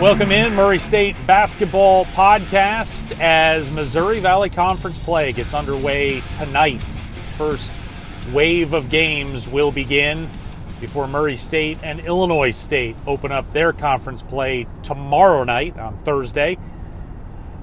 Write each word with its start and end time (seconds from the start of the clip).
Welcome 0.00 0.30
in 0.30 0.54
Murray 0.54 0.78
State 0.78 1.16
Basketball 1.26 2.04
Podcast 2.04 3.18
as 3.18 3.68
Missouri 3.72 4.20
Valley 4.20 4.48
Conference 4.48 4.96
play 4.96 5.32
gets 5.32 5.54
underway 5.54 6.20
tonight. 6.34 6.84
First 7.36 7.74
wave 8.32 8.74
of 8.74 8.90
games 8.90 9.48
will 9.48 9.72
begin 9.72 10.30
before 10.80 11.08
Murray 11.08 11.36
State 11.36 11.78
and 11.82 11.98
Illinois 11.98 12.52
State 12.52 12.94
open 13.08 13.32
up 13.32 13.52
their 13.52 13.72
conference 13.72 14.22
play 14.22 14.68
tomorrow 14.84 15.42
night 15.42 15.76
on 15.76 15.98
Thursday 15.98 16.58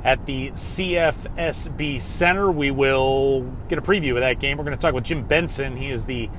at 0.03 0.25
the 0.25 0.49
CFSB 0.49 2.01
Center. 2.01 2.51
We 2.51 2.69
will 2.69 3.43
get 3.69 3.79
a 3.79 3.81
preview 3.81 4.15
of 4.15 4.19
that 4.19 4.41
game. 4.41 4.57
We're 4.57 4.65
going 4.65 4.77
to 4.77 4.81
talk 4.81 4.93
with 4.93 5.05
Jim 5.05 5.25
Benson. 5.25 5.77
He 5.77 5.89
is 5.89 6.03
the 6.03 6.29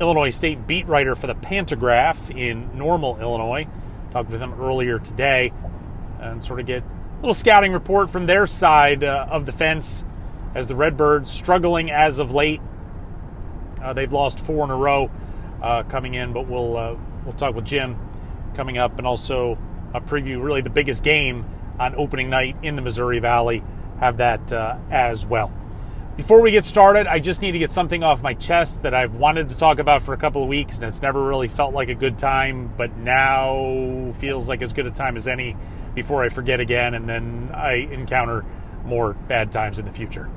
Illinois 0.00 0.30
State 0.30 0.66
beat 0.66 0.88
writer 0.88 1.14
for 1.14 1.28
the 1.28 1.36
Pantagraph 1.36 2.36
in 2.36 2.76
Normal, 2.76 3.20
Illinois. 3.20 3.68
Talked 4.14 4.30
with 4.30 4.38
them 4.38 4.54
earlier 4.62 5.00
today 5.00 5.52
and 6.20 6.44
sort 6.44 6.60
of 6.60 6.66
get 6.66 6.84
a 6.84 7.16
little 7.16 7.34
scouting 7.34 7.72
report 7.72 8.10
from 8.10 8.26
their 8.26 8.46
side 8.46 9.02
uh, 9.02 9.26
of 9.28 9.44
the 9.44 9.50
fence 9.50 10.04
as 10.54 10.68
the 10.68 10.76
Redbirds 10.76 11.32
struggling 11.32 11.90
as 11.90 12.20
of 12.20 12.32
late. 12.32 12.60
Uh, 13.82 13.92
they've 13.92 14.12
lost 14.12 14.38
four 14.38 14.62
in 14.62 14.70
a 14.70 14.76
row 14.76 15.10
uh, 15.60 15.82
coming 15.82 16.14
in, 16.14 16.32
but 16.32 16.46
we'll 16.46 16.76
uh, 16.76 16.96
we'll 17.24 17.34
talk 17.34 17.56
with 17.56 17.64
Jim 17.64 17.98
coming 18.54 18.78
up 18.78 18.98
and 18.98 19.06
also 19.06 19.58
a 19.92 20.00
preview 20.00 20.40
really 20.40 20.60
the 20.60 20.70
biggest 20.70 21.02
game 21.02 21.44
on 21.80 21.96
opening 21.96 22.30
night 22.30 22.54
in 22.62 22.76
the 22.76 22.82
Missouri 22.82 23.18
Valley. 23.18 23.64
Have 23.98 24.18
that 24.18 24.52
uh, 24.52 24.76
as 24.92 25.26
well. 25.26 25.52
Before 26.16 26.40
we 26.40 26.52
get 26.52 26.64
started, 26.64 27.08
I 27.08 27.18
just 27.18 27.42
need 27.42 27.52
to 27.52 27.58
get 27.58 27.72
something 27.72 28.04
off 28.04 28.22
my 28.22 28.34
chest 28.34 28.82
that 28.82 28.94
I've 28.94 29.16
wanted 29.16 29.48
to 29.48 29.58
talk 29.58 29.80
about 29.80 30.00
for 30.00 30.14
a 30.14 30.16
couple 30.16 30.44
of 30.44 30.48
weeks, 30.48 30.78
and 30.78 30.86
it's 30.86 31.02
never 31.02 31.20
really 31.24 31.48
felt 31.48 31.74
like 31.74 31.88
a 31.88 31.94
good 31.94 32.20
time, 32.20 32.72
but 32.76 32.96
now 32.96 34.12
feels 34.18 34.48
like 34.48 34.62
as 34.62 34.72
good 34.72 34.86
a 34.86 34.92
time 34.92 35.16
as 35.16 35.26
any 35.26 35.56
before 35.92 36.22
I 36.22 36.28
forget 36.28 36.60
again 36.60 36.94
and 36.94 37.08
then 37.08 37.50
I 37.52 37.88
encounter 37.90 38.44
more 38.84 39.14
bad 39.14 39.50
times 39.50 39.80
in 39.80 39.86
the 39.86 39.90
future. 39.90 40.30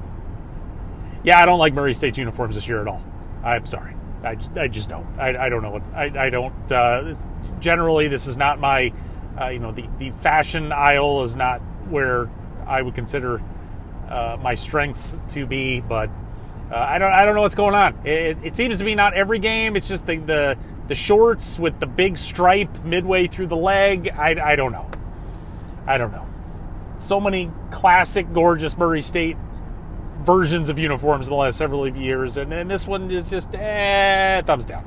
Yeah, 1.23 1.39
I 1.39 1.45
don't 1.45 1.59
like 1.59 1.73
Murray 1.73 1.93
State's 1.93 2.17
uniforms 2.17 2.55
this 2.55 2.67
year 2.67 2.81
at 2.81 2.87
all. 2.87 3.03
I'm 3.43 3.67
sorry. 3.67 3.95
I, 4.23 4.35
I 4.55 4.67
just 4.67 4.89
don't. 4.89 5.05
I, 5.19 5.45
I 5.45 5.49
don't 5.49 5.61
know 5.61 5.71
what. 5.71 5.83
I, 5.93 6.25
I 6.25 6.29
don't. 6.31 6.71
Uh, 6.71 7.13
generally, 7.59 8.07
this 8.07 8.25
is 8.25 8.35
not 8.35 8.59
my. 8.59 8.91
Uh, 9.39 9.49
you 9.49 9.59
know, 9.59 9.71
the, 9.71 9.87
the 9.99 10.09
fashion 10.09 10.71
aisle 10.71 11.21
is 11.21 11.35
not 11.35 11.59
where 11.87 12.31
I 12.65 12.81
would 12.81 12.95
consider 12.95 13.43
uh, 14.09 14.37
my 14.41 14.55
strengths 14.55 15.19
to 15.29 15.45
be, 15.45 15.79
but 15.79 16.09
uh, 16.71 16.75
I 16.75 16.97
don't 16.97 17.11
I 17.11 17.25
don't 17.25 17.35
know 17.35 17.41
what's 17.41 17.55
going 17.55 17.75
on. 17.75 18.05
It, 18.05 18.37
it, 18.43 18.55
seems 18.55 18.77
to 18.77 18.83
be 18.83 18.95
not 18.95 19.13
every 19.13 19.39
game. 19.39 19.75
It's 19.75 19.87
just 19.87 20.05
the, 20.05 20.17
the 20.17 20.57
the 20.87 20.95
shorts 20.95 21.59
with 21.59 21.79
the 21.79 21.85
big 21.85 22.17
stripe 22.17 22.83
midway 22.83 23.27
through 23.27 23.47
the 23.47 23.57
leg. 23.57 24.09
I, 24.09 24.51
I 24.51 24.55
don't 24.55 24.71
know. 24.71 24.89
I 25.85 25.97
don't 25.97 26.11
know. 26.11 26.25
So 26.97 27.19
many 27.19 27.51
classic, 27.71 28.31
gorgeous 28.33 28.77
Murray 28.77 29.01
State 29.01 29.37
versions 30.19 30.69
of 30.69 30.79
uniforms 30.79 31.27
in 31.27 31.31
the 31.31 31.37
last 31.37 31.57
several 31.57 31.87
years, 31.87 32.37
and, 32.37 32.51
and 32.51 32.69
this 32.69 32.87
one 32.87 33.11
is 33.11 33.29
just 33.29 33.55
eh, 33.55 34.41
thumbs 34.41 34.65
down. 34.65 34.85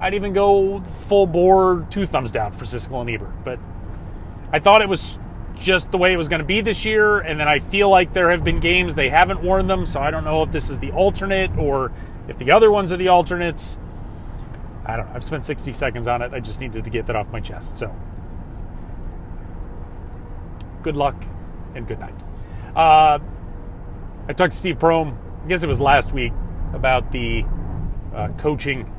I'd 0.00 0.14
even 0.14 0.32
go 0.32 0.80
full 0.80 1.26
bore 1.26 1.86
two 1.90 2.06
thumbs 2.06 2.30
down 2.30 2.52
for 2.52 2.64
Siskel 2.64 3.00
and 3.00 3.10
Ebert, 3.10 3.44
but 3.44 3.58
I 4.52 4.60
thought 4.60 4.82
it 4.82 4.88
was 4.88 5.18
just 5.60 5.90
the 5.90 5.98
way 5.98 6.12
it 6.12 6.16
was 6.16 6.28
going 6.28 6.40
to 6.40 6.46
be 6.46 6.60
this 6.60 6.84
year. 6.84 7.18
And 7.18 7.38
then 7.38 7.48
I 7.48 7.58
feel 7.58 7.88
like 7.88 8.12
there 8.12 8.30
have 8.30 8.44
been 8.44 8.60
games 8.60 8.94
they 8.94 9.10
haven't 9.10 9.42
worn 9.42 9.66
them, 9.66 9.86
so 9.86 10.00
I 10.00 10.10
don't 10.10 10.24
know 10.24 10.42
if 10.42 10.52
this 10.52 10.70
is 10.70 10.78
the 10.78 10.90
alternate 10.92 11.56
or 11.58 11.92
if 12.28 12.38
the 12.38 12.50
other 12.50 12.70
ones 12.70 12.92
are 12.92 12.96
the 12.96 13.08
alternates. 13.08 13.78
I 14.86 14.96
don't 14.96 15.06
know. 15.08 15.12
I've 15.14 15.24
spent 15.24 15.44
60 15.44 15.72
seconds 15.72 16.08
on 16.08 16.22
it. 16.22 16.32
I 16.32 16.40
just 16.40 16.60
needed 16.60 16.84
to 16.84 16.90
get 16.90 17.06
that 17.06 17.16
off 17.16 17.30
my 17.30 17.40
chest. 17.40 17.78
So, 17.78 17.94
good 20.82 20.96
luck 20.96 21.16
and 21.74 21.86
good 21.86 22.00
night. 22.00 22.14
Uh, 22.74 23.18
I 24.28 24.32
talked 24.32 24.52
to 24.52 24.58
Steve 24.58 24.78
Prohm. 24.78 25.16
I 25.44 25.48
guess 25.48 25.62
it 25.62 25.68
was 25.68 25.80
last 25.80 26.12
week 26.12 26.32
about 26.72 27.12
the 27.12 27.44
uh, 28.14 28.28
coaching 28.38 28.92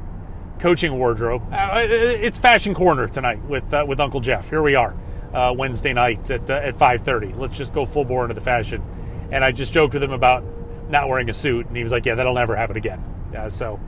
coaching 0.59 0.97
wardrobe. 0.97 1.41
Uh, 1.53 1.79
it's 1.79 2.37
Fashion 2.37 2.73
Corner 2.73 3.07
tonight 3.07 3.41
with 3.45 3.73
uh, 3.73 3.85
with 3.87 3.99
Uncle 3.99 4.19
Jeff. 4.19 4.49
Here 4.49 4.61
we 4.61 4.75
are 4.75 4.93
uh, 5.33 5.53
Wednesday 5.55 5.93
night 5.93 6.29
at 6.31 6.49
uh, 6.49 6.55
at 6.55 6.75
5:30. 6.75 7.37
Let's 7.37 7.57
just 7.57 7.73
go 7.73 7.85
full 7.85 8.05
bore 8.05 8.23
into 8.23 8.35
the 8.35 8.41
fashion. 8.41 8.83
And 9.31 9.43
I 9.43 9.51
just 9.51 9.73
joked 9.73 9.93
with 9.93 10.03
him 10.03 10.11
about 10.11 10.43
not 10.89 11.07
wearing 11.07 11.29
a 11.29 11.33
suit, 11.33 11.67
and 11.67 11.77
he 11.77 11.83
was 11.83 11.91
like, 11.91 12.05
"Yeah, 12.05 12.15
that'll 12.15 12.33
never 12.33 12.55
happen 12.55 12.77
again." 12.77 13.03
Uh, 13.35 13.49
so 13.49 13.79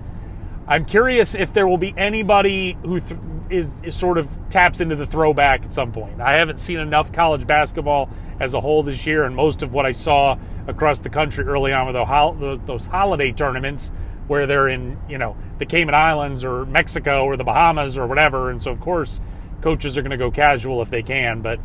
I'm 0.67 0.85
curious 0.85 1.35
if 1.35 1.53
there 1.53 1.67
will 1.67 1.77
be 1.77 1.93
anybody 1.97 2.77
who 2.83 2.99
th- 2.99 3.19
is, 3.49 3.81
is 3.81 3.95
sort 3.95 4.17
of 4.17 4.29
taps 4.49 4.79
into 4.79 4.95
the 4.95 5.05
throwback 5.05 5.65
at 5.65 5.73
some 5.73 5.91
point. 5.91 6.21
I 6.21 6.33
haven't 6.33 6.59
seen 6.59 6.79
enough 6.79 7.11
college 7.11 7.45
basketball 7.45 8.09
as 8.39 8.53
a 8.53 8.61
whole 8.61 8.83
this 8.83 9.05
year, 9.05 9.23
and 9.23 9.35
most 9.35 9.63
of 9.63 9.73
what 9.73 9.85
I 9.85 9.91
saw 9.91 10.37
across 10.67 10.99
the 10.99 11.09
country 11.09 11.43
early 11.45 11.73
on 11.73 11.87
with 11.87 12.65
those 12.65 12.85
holiday 12.87 13.31
tournaments 13.31 13.91
where 14.27 14.47
they're 14.47 14.69
in, 14.69 14.97
you 15.09 15.17
know, 15.17 15.35
the 15.57 15.65
Cayman 15.65 15.93
Islands 15.93 16.45
or 16.45 16.65
Mexico 16.65 17.25
or 17.25 17.35
the 17.35 17.43
Bahamas 17.43 17.97
or 17.97 18.07
whatever. 18.07 18.49
And 18.49 18.61
so, 18.61 18.71
of 18.71 18.79
course, 18.79 19.19
coaches 19.61 19.97
are 19.97 20.01
going 20.01 20.11
to 20.11 20.17
go 20.17 20.31
casual 20.31 20.81
if 20.81 20.89
they 20.89 21.03
can. 21.03 21.41
But 21.41 21.59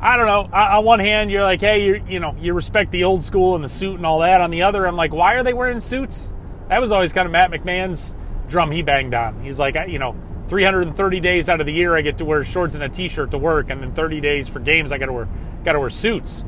I 0.00 0.16
don't 0.16 0.26
know. 0.26 0.56
On 0.56 0.84
one 0.84 1.00
hand, 1.00 1.30
you're 1.30 1.42
like, 1.42 1.60
hey, 1.60 1.84
you 1.84 2.04
you 2.08 2.20
know, 2.20 2.36
you 2.38 2.54
respect 2.54 2.90
the 2.90 3.04
old 3.04 3.24
school 3.24 3.54
and 3.54 3.64
the 3.64 3.68
suit 3.68 3.96
and 3.96 4.06
all 4.06 4.20
that. 4.20 4.40
On 4.40 4.50
the 4.50 4.62
other, 4.62 4.86
I'm 4.86 4.96
like, 4.96 5.12
why 5.12 5.34
are 5.34 5.42
they 5.42 5.52
wearing 5.52 5.80
suits? 5.80 6.32
That 6.68 6.80
was 6.80 6.92
always 6.92 7.12
kind 7.12 7.26
of 7.26 7.32
Matt 7.32 7.50
McMahon's 7.50 8.14
drum 8.48 8.70
he 8.70 8.82
banged 8.82 9.14
on. 9.14 9.42
He's 9.42 9.58
like, 9.58 9.76
you 9.88 9.98
know, 9.98 10.16
330 10.48 11.20
days 11.20 11.48
out 11.48 11.60
of 11.60 11.66
the 11.66 11.72
year, 11.72 11.96
I 11.96 12.00
get 12.00 12.18
to 12.18 12.24
wear 12.24 12.44
shorts 12.44 12.74
and 12.74 12.82
a 12.82 12.88
t-shirt 12.88 13.30
to 13.32 13.38
work, 13.38 13.70
and 13.70 13.82
then 13.82 13.92
30 13.92 14.20
days 14.20 14.48
for 14.48 14.60
games, 14.60 14.92
I 14.92 14.98
got 14.98 15.06
to 15.06 15.12
wear 15.12 15.28
got 15.64 15.72
to 15.72 15.80
wear 15.80 15.90
suits. 15.90 16.44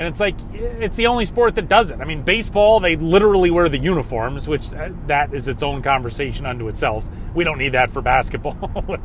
And 0.00 0.08
it's 0.08 0.18
like 0.18 0.36
it's 0.54 0.96
the 0.96 1.08
only 1.08 1.26
sport 1.26 1.56
that 1.56 1.68
does 1.68 1.90
it. 1.90 2.00
I 2.00 2.06
mean, 2.06 2.22
baseball 2.22 2.80
they 2.80 2.96
literally 2.96 3.50
wear 3.50 3.68
the 3.68 3.76
uniforms, 3.76 4.48
which 4.48 4.72
uh, 4.72 4.88
that 5.08 5.34
is 5.34 5.46
its 5.46 5.62
own 5.62 5.82
conversation 5.82 6.46
unto 6.46 6.68
itself. 6.68 7.06
We 7.34 7.44
don't 7.44 7.58
need 7.58 7.72
that 7.72 7.90
for 7.90 8.00
basketball. 8.00 8.56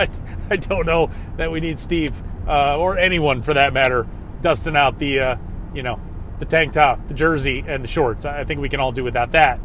I, 0.00 0.08
I 0.50 0.56
don't 0.56 0.84
know 0.84 1.10
that 1.36 1.52
we 1.52 1.60
need 1.60 1.78
Steve 1.78 2.12
uh, 2.48 2.76
or 2.76 2.98
anyone 2.98 3.40
for 3.40 3.54
that 3.54 3.72
matter 3.72 4.04
dusting 4.42 4.74
out 4.74 4.98
the 4.98 5.20
uh, 5.20 5.36
you 5.72 5.84
know 5.84 6.00
the 6.40 6.44
tank 6.44 6.72
top, 6.72 7.06
the 7.06 7.14
jersey, 7.14 7.62
and 7.64 7.84
the 7.84 7.88
shorts. 7.88 8.24
I 8.24 8.42
think 8.42 8.60
we 8.60 8.68
can 8.68 8.80
all 8.80 8.90
do 8.90 9.04
without 9.04 9.30
that. 9.30 9.60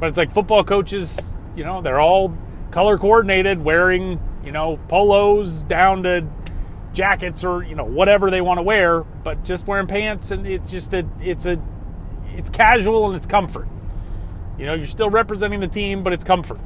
But 0.00 0.08
it's 0.08 0.18
like 0.18 0.34
football 0.34 0.64
coaches, 0.64 1.36
you 1.54 1.62
know, 1.62 1.80
they're 1.80 2.00
all 2.00 2.36
color 2.72 2.98
coordinated, 2.98 3.64
wearing 3.64 4.20
you 4.44 4.50
know 4.50 4.80
polos 4.88 5.62
down 5.62 6.02
to 6.02 6.26
jackets 6.94 7.44
or 7.44 7.62
you 7.62 7.74
know 7.74 7.84
whatever 7.84 8.30
they 8.30 8.40
want 8.40 8.58
to 8.58 8.62
wear, 8.62 9.02
but 9.02 9.44
just 9.44 9.66
wearing 9.66 9.86
pants 9.86 10.30
and 10.30 10.46
it's 10.46 10.70
just 10.70 10.94
a 10.94 11.06
it's 11.20 11.44
a 11.44 11.62
it's 12.36 12.48
casual 12.48 13.06
and 13.06 13.16
it's 13.16 13.26
comfort. 13.26 13.68
You 14.58 14.66
know, 14.66 14.74
you're 14.74 14.86
still 14.86 15.10
representing 15.10 15.60
the 15.60 15.68
team, 15.68 16.02
but 16.02 16.12
it's 16.12 16.24
comfort. 16.24 16.60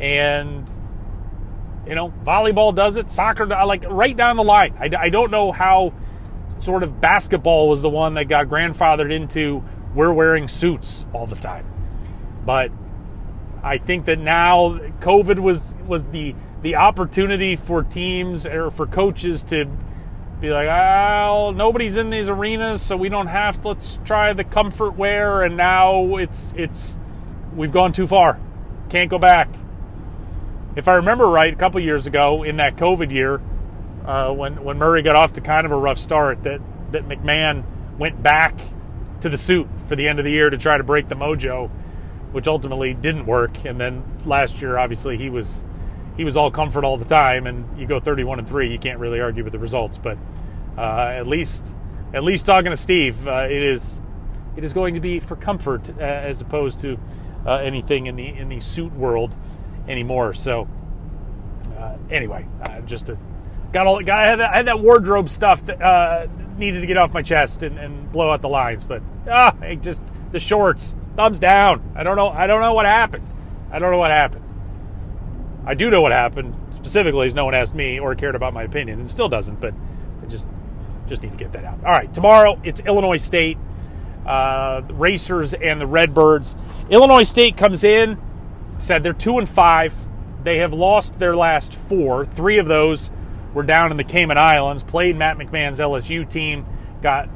And 0.00 0.68
you 1.86 1.94
know, 1.94 2.12
volleyball 2.24 2.74
does 2.74 2.96
it, 2.96 3.10
soccer 3.10 3.46
like 3.46 3.84
right 3.88 4.16
down 4.16 4.36
the 4.36 4.44
line. 4.44 4.74
I, 4.78 4.90
I 4.98 5.08
don't 5.08 5.30
know 5.30 5.52
how 5.52 5.94
sort 6.58 6.82
of 6.82 7.00
basketball 7.00 7.68
was 7.68 7.80
the 7.80 7.88
one 7.88 8.14
that 8.14 8.24
got 8.24 8.46
grandfathered 8.48 9.12
into 9.12 9.62
we're 9.94 10.12
wearing 10.12 10.48
suits 10.48 11.06
all 11.12 11.26
the 11.26 11.36
time. 11.36 11.64
But 12.44 12.70
I 13.62 13.78
think 13.78 14.04
that 14.06 14.18
now 14.18 14.78
COVID 15.00 15.38
was 15.38 15.74
was 15.86 16.06
the 16.06 16.34
the 16.62 16.76
opportunity 16.76 17.56
for 17.56 17.82
teams 17.82 18.46
or 18.46 18.70
for 18.70 18.86
coaches 18.86 19.44
to 19.44 19.66
be 20.40 20.50
like, 20.50 20.66
well, 20.66 21.52
nobody's 21.52 21.96
in 21.96 22.10
these 22.10 22.28
arenas, 22.28 22.82
so 22.82 22.96
we 22.96 23.08
don't 23.08 23.28
have. 23.28 23.62
To, 23.62 23.68
let's 23.68 23.98
try 24.04 24.32
the 24.32 24.44
comfort 24.44 24.96
wear, 24.96 25.42
and 25.42 25.56
now 25.56 26.16
it's 26.16 26.52
it's 26.56 26.98
we've 27.54 27.72
gone 27.72 27.92
too 27.92 28.06
far. 28.06 28.38
Can't 28.88 29.10
go 29.10 29.18
back. 29.18 29.48
If 30.76 30.88
I 30.88 30.94
remember 30.94 31.26
right, 31.26 31.52
a 31.52 31.56
couple 31.56 31.80
years 31.80 32.06
ago 32.06 32.42
in 32.42 32.58
that 32.58 32.76
COVID 32.76 33.10
year, 33.10 33.40
uh, 34.04 34.32
when 34.32 34.62
when 34.62 34.78
Murray 34.78 35.02
got 35.02 35.16
off 35.16 35.32
to 35.34 35.40
kind 35.40 35.64
of 35.64 35.72
a 35.72 35.76
rough 35.76 35.98
start, 35.98 36.42
that 36.42 36.60
that 36.92 37.08
McMahon 37.08 37.64
went 37.98 38.22
back 38.22 38.58
to 39.20 39.28
the 39.28 39.38
suit 39.38 39.66
for 39.88 39.96
the 39.96 40.06
end 40.06 40.18
of 40.18 40.24
the 40.24 40.30
year 40.30 40.50
to 40.50 40.58
try 40.58 40.76
to 40.76 40.84
break 40.84 41.08
the 41.08 41.14
mojo, 41.14 41.70
which 42.32 42.46
ultimately 42.46 42.92
didn't 42.92 43.24
work. 43.24 43.64
And 43.64 43.80
then 43.80 44.04
last 44.26 44.60
year, 44.60 44.76
obviously, 44.76 45.16
he 45.16 45.30
was 45.30 45.64
he 46.16 46.24
was 46.24 46.36
all 46.36 46.50
comfort 46.50 46.84
all 46.84 46.96
the 46.96 47.04
time, 47.04 47.46
and 47.46 47.78
you 47.78 47.86
go 47.86 48.00
31 48.00 48.38
and 48.38 48.48
three, 48.48 48.70
you 48.70 48.78
can't 48.78 48.98
really 48.98 49.20
argue 49.20 49.44
with 49.44 49.52
the 49.52 49.58
results. 49.58 49.98
But 49.98 50.18
uh, 50.76 51.08
at 51.14 51.26
least, 51.26 51.74
at 52.14 52.24
least 52.24 52.46
talking 52.46 52.70
to 52.70 52.76
Steve, 52.76 53.26
uh, 53.26 53.46
it 53.48 53.62
is 53.62 54.00
it 54.56 54.64
is 54.64 54.72
going 54.72 54.94
to 54.94 55.00
be 55.00 55.20
for 55.20 55.36
comfort 55.36 55.90
uh, 55.98 56.02
as 56.02 56.40
opposed 56.40 56.80
to 56.80 56.98
uh, 57.44 57.56
anything 57.56 58.06
in 58.06 58.16
the 58.16 58.26
in 58.26 58.48
the 58.48 58.60
suit 58.60 58.92
world 58.92 59.36
anymore. 59.88 60.32
So 60.34 60.68
uh, 61.76 61.96
anyway, 62.10 62.46
uh, 62.62 62.80
just 62.80 63.10
a, 63.10 63.18
got 63.72 63.86
all 63.86 64.02
got 64.02 64.18
I 64.18 64.26
had 64.26 64.40
that, 64.40 64.50
I 64.50 64.56
had 64.56 64.66
that 64.66 64.80
wardrobe 64.80 65.28
stuff 65.28 65.66
that 65.66 66.30
needed 66.56 66.80
to 66.80 66.86
get 66.86 66.96
off 66.96 67.12
my 67.12 67.22
chest 67.22 67.62
and, 67.62 67.78
and 67.78 68.10
blow 68.10 68.30
out 68.30 68.40
the 68.40 68.48
lines, 68.48 68.84
but 68.84 69.02
ah, 69.28 69.54
just 69.80 70.02
the 70.32 70.40
shorts, 70.40 70.96
thumbs 71.16 71.38
down. 71.38 71.92
I 71.94 72.02
don't 72.02 72.16
know. 72.16 72.28
I 72.28 72.46
don't 72.46 72.60
know 72.60 72.72
what 72.72 72.86
happened. 72.86 73.28
I 73.70 73.78
don't 73.78 73.90
know 73.90 73.98
what 73.98 74.10
happened. 74.10 74.45
I 75.66 75.74
do 75.74 75.90
know 75.90 76.00
what 76.00 76.12
happened 76.12 76.54
specifically, 76.70 77.26
as 77.26 77.34
no 77.34 77.44
one 77.44 77.54
asked 77.54 77.74
me 77.74 77.98
or 77.98 78.14
cared 78.14 78.36
about 78.36 78.54
my 78.54 78.62
opinion, 78.62 79.00
and 79.00 79.10
still 79.10 79.28
doesn't. 79.28 79.60
But 79.60 79.74
I 80.22 80.26
just 80.26 80.48
just 81.08 81.22
need 81.22 81.32
to 81.32 81.36
get 81.36 81.52
that 81.52 81.64
out. 81.64 81.78
All 81.84 81.92
right, 81.92 82.12
tomorrow 82.12 82.60
it's 82.64 82.80
Illinois 82.82 83.16
State, 83.16 83.58
uh, 84.24 84.82
Racers, 84.90 85.54
and 85.54 85.80
the 85.80 85.86
Redbirds. 85.86 86.54
Illinois 86.88 87.24
State 87.24 87.56
comes 87.56 87.82
in, 87.84 88.16
said 88.78 89.02
they're 89.02 89.12
two 89.12 89.38
and 89.38 89.48
five. 89.48 89.94
They 90.44 90.58
have 90.58 90.72
lost 90.72 91.18
their 91.18 91.34
last 91.34 91.74
four. 91.74 92.24
Three 92.24 92.58
of 92.58 92.66
those 92.66 93.10
were 93.52 93.64
down 93.64 93.90
in 93.90 93.96
the 93.96 94.04
Cayman 94.04 94.38
Islands. 94.38 94.84
Played 94.84 95.16
Matt 95.16 95.36
McMahon's 95.38 95.80
LSU 95.80 96.28
team. 96.28 96.64
Got 97.02 97.28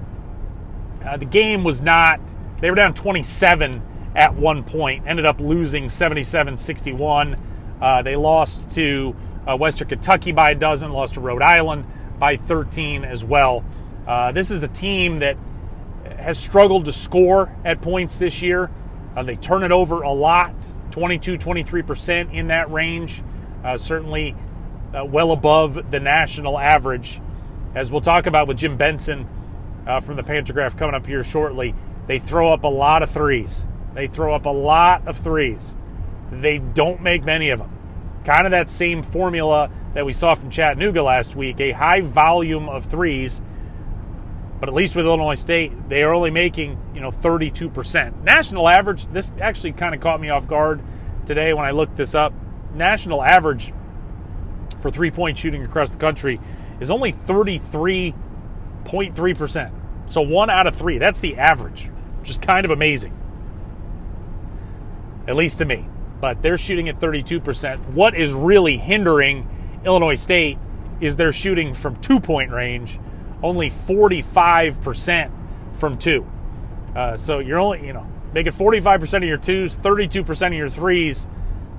uh, 1.04 1.16
the 1.16 1.24
game 1.24 1.64
was 1.64 1.82
not. 1.82 2.20
They 2.60 2.70
were 2.70 2.76
down 2.76 2.94
27 2.94 3.82
at 4.14 4.34
one 4.34 4.62
point. 4.62 5.04
Ended 5.06 5.26
up 5.26 5.40
losing 5.40 5.86
77-61. 5.86 7.38
Uh, 7.80 8.02
they 8.02 8.16
lost 8.16 8.70
to 8.72 9.16
uh, 9.46 9.56
Western 9.56 9.88
Kentucky 9.88 10.32
by 10.32 10.50
a 10.52 10.54
dozen. 10.54 10.92
Lost 10.92 11.14
to 11.14 11.20
Rhode 11.20 11.42
Island 11.42 11.86
by 12.18 12.36
13 12.36 13.04
as 13.04 13.24
well. 13.24 13.64
Uh, 14.06 14.32
this 14.32 14.50
is 14.50 14.62
a 14.62 14.68
team 14.68 15.18
that 15.18 15.36
has 16.18 16.38
struggled 16.38 16.84
to 16.84 16.92
score 16.92 17.54
at 17.64 17.80
points 17.80 18.16
this 18.16 18.42
year. 18.42 18.70
Uh, 19.16 19.22
they 19.22 19.36
turn 19.36 19.62
it 19.62 19.72
over 19.72 20.02
a 20.02 20.12
lot, 20.12 20.54
22, 20.90 21.38
23% 21.38 22.32
in 22.32 22.48
that 22.48 22.70
range. 22.70 23.22
Uh, 23.64 23.76
certainly 23.76 24.34
uh, 24.94 25.04
well 25.04 25.32
above 25.32 25.90
the 25.90 26.00
national 26.00 26.58
average. 26.58 27.20
As 27.74 27.90
we'll 27.90 28.00
talk 28.00 28.26
about 28.26 28.48
with 28.48 28.58
Jim 28.58 28.76
Benson 28.76 29.28
from 30.02 30.14
the 30.14 30.22
Pantagraph 30.22 30.76
coming 30.78 30.94
up 30.94 31.04
here 31.04 31.24
shortly, 31.24 31.74
they 32.06 32.18
throw 32.18 32.52
up 32.52 32.64
a 32.64 32.68
lot 32.68 33.02
of 33.02 33.10
threes. 33.10 33.66
They 33.94 34.06
throw 34.06 34.34
up 34.34 34.46
a 34.46 34.50
lot 34.50 35.06
of 35.08 35.16
threes. 35.16 35.76
They 36.30 36.58
don't 36.58 37.02
make 37.02 37.24
many 37.24 37.50
of 37.50 37.58
them. 37.58 37.76
Kind 38.24 38.46
of 38.46 38.52
that 38.52 38.70
same 38.70 39.02
formula 39.02 39.70
that 39.94 40.06
we 40.06 40.12
saw 40.12 40.34
from 40.34 40.50
Chattanooga 40.50 41.02
last 41.02 41.34
week 41.34 41.58
a 41.60 41.72
high 41.72 42.00
volume 42.00 42.68
of 42.68 42.84
threes. 42.84 43.42
But 44.60 44.68
at 44.68 44.74
least 44.74 44.94
with 44.94 45.06
Illinois 45.06 45.34
State, 45.34 45.88
they 45.88 46.02
are 46.02 46.12
only 46.12 46.30
making, 46.30 46.78
you 46.94 47.00
know, 47.00 47.10
32%. 47.10 48.22
National 48.22 48.68
average, 48.68 49.06
this 49.06 49.32
actually 49.40 49.72
kind 49.72 49.94
of 49.94 50.02
caught 50.02 50.20
me 50.20 50.28
off 50.28 50.46
guard 50.46 50.82
today 51.24 51.54
when 51.54 51.64
I 51.64 51.70
looked 51.70 51.96
this 51.96 52.14
up. 52.14 52.34
National 52.74 53.22
average 53.22 53.72
for 54.80 54.90
three 54.90 55.10
point 55.10 55.38
shooting 55.38 55.64
across 55.64 55.88
the 55.90 55.96
country 55.96 56.38
is 56.78 56.90
only 56.90 57.10
33.3%. 57.12 59.72
So 60.06 60.20
one 60.20 60.50
out 60.50 60.66
of 60.66 60.74
three. 60.74 60.98
That's 60.98 61.20
the 61.20 61.38
average, 61.38 61.86
which 62.18 62.28
is 62.30 62.38
kind 62.38 62.66
of 62.66 62.70
amazing. 62.70 63.16
At 65.26 65.36
least 65.36 65.56
to 65.58 65.64
me 65.64 65.88
but 66.20 66.42
they're 66.42 66.58
shooting 66.58 66.88
at 66.88 67.00
32%. 67.00 67.92
What 67.92 68.14
is 68.14 68.32
really 68.32 68.76
hindering 68.76 69.48
Illinois 69.84 70.16
State 70.16 70.58
is 71.00 71.16
they're 71.16 71.32
shooting 71.32 71.74
from 71.74 71.96
two 71.96 72.20
point 72.20 72.50
range, 72.50 72.98
only 73.42 73.70
45% 73.70 75.32
from 75.74 75.96
two. 75.96 76.30
Uh, 76.94 77.16
so 77.16 77.38
you're 77.38 77.58
only, 77.58 77.86
you 77.86 77.92
know, 77.92 78.06
making 78.34 78.52
45% 78.52 79.16
of 79.18 79.22
your 79.24 79.38
twos, 79.38 79.76
32% 79.76 80.46
of 80.48 80.52
your 80.52 80.68
threes. 80.68 81.26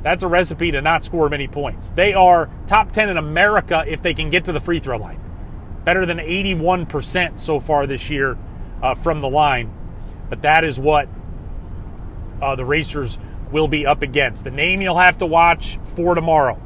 That's 0.01 0.23
a 0.23 0.27
recipe 0.27 0.71
to 0.71 0.81
not 0.81 1.03
score 1.03 1.29
many 1.29 1.47
points. 1.47 1.89
They 1.89 2.13
are 2.13 2.49
top 2.65 2.91
10 2.91 3.09
in 3.09 3.17
America 3.17 3.83
if 3.87 4.01
they 4.01 4.15
can 4.15 4.31
get 4.31 4.45
to 4.45 4.51
the 4.51 4.59
free 4.59 4.79
throw 4.79 4.97
line. 4.97 5.19
Better 5.85 6.05
than 6.05 6.17
81% 6.17 7.39
so 7.39 7.59
far 7.59 7.85
this 7.85 8.09
year 8.09 8.37
uh, 8.81 8.95
from 8.95 9.21
the 9.21 9.29
line. 9.29 9.71
But 10.29 10.41
that 10.41 10.63
is 10.63 10.79
what 10.79 11.07
uh, 12.41 12.55
the 12.55 12.65
Racers 12.65 13.19
will 13.51 13.67
be 13.67 13.85
up 13.85 14.01
against. 14.01 14.43
The 14.43 14.51
name 14.51 14.81
you'll 14.81 14.97
have 14.97 15.17
to 15.19 15.25
watch 15.25 15.79
for 15.95 16.15
tomorrow. 16.15 16.59